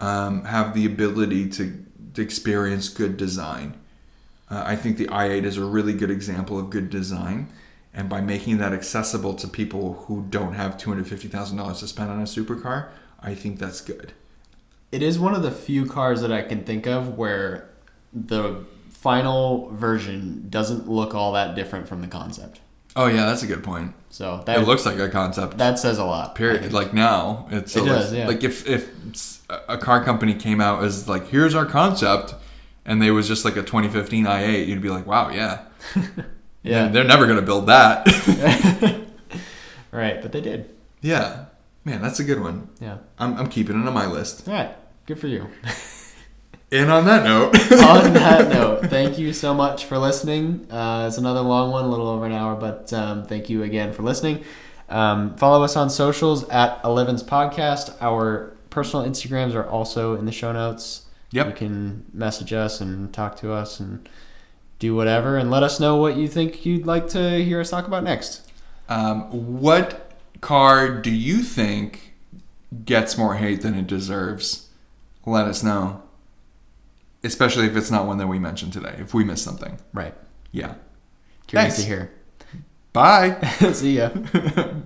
[0.00, 1.85] um, have the ability to,
[2.16, 3.74] to experience good design.
[4.50, 7.48] Uh, I think the i8 is a really good example of good design,
[7.92, 11.80] and by making that accessible to people who don't have two hundred fifty thousand dollars
[11.80, 12.88] to spend on a supercar,
[13.20, 14.12] I think that's good.
[14.92, 17.68] It is one of the few cars that I can think of where
[18.12, 22.60] the final version doesn't look all that different from the concept.
[22.96, 23.92] Oh yeah, that's a good point.
[24.08, 25.58] So that It looks like a concept.
[25.58, 26.34] that says a lot.
[26.34, 26.72] Period.
[26.72, 28.26] Like now, it's It does, like, yeah.
[28.26, 28.88] like if if
[29.68, 32.34] a car company came out as like here's our concept,
[32.86, 35.66] and they was just like a 2015 i8, you'd be like, wow, yeah,
[36.62, 36.88] Yeah.
[36.88, 38.06] they're never gonna build that.
[39.92, 40.70] right, but they did.
[41.02, 41.44] yeah,
[41.84, 42.68] man, that's a good one.
[42.80, 42.98] Yeah.
[43.18, 44.48] I'm I'm keeping it on my list.
[44.48, 44.74] All right.
[45.06, 45.48] Good for you.
[46.72, 50.66] And on that note, On that note, thank you so much for listening.
[50.70, 53.92] Uh, it's another long one, a little over an hour, but um, thank you again
[53.92, 54.44] for listening.
[54.88, 57.94] Um, follow us on socials at Eleven's Podcast.
[58.00, 61.06] Our personal Instagrams are also in the show notes.
[61.30, 61.46] Yep.
[61.46, 64.08] You can message us and talk to us and
[64.78, 67.86] do whatever and let us know what you think you'd like to hear us talk
[67.86, 68.42] about next.
[68.88, 69.22] um,
[69.60, 70.10] what
[70.40, 72.14] car do you think
[72.84, 74.68] gets more hate than it deserves?
[75.24, 76.02] Let us know.
[77.26, 78.94] Especially if it's not one that we mentioned today.
[78.98, 80.14] If we missed something, Right.
[80.52, 80.74] yeah.
[81.46, 81.82] Curious Thanks.
[81.82, 82.12] to hear.
[82.92, 83.38] Bye.
[83.72, 84.10] See ya.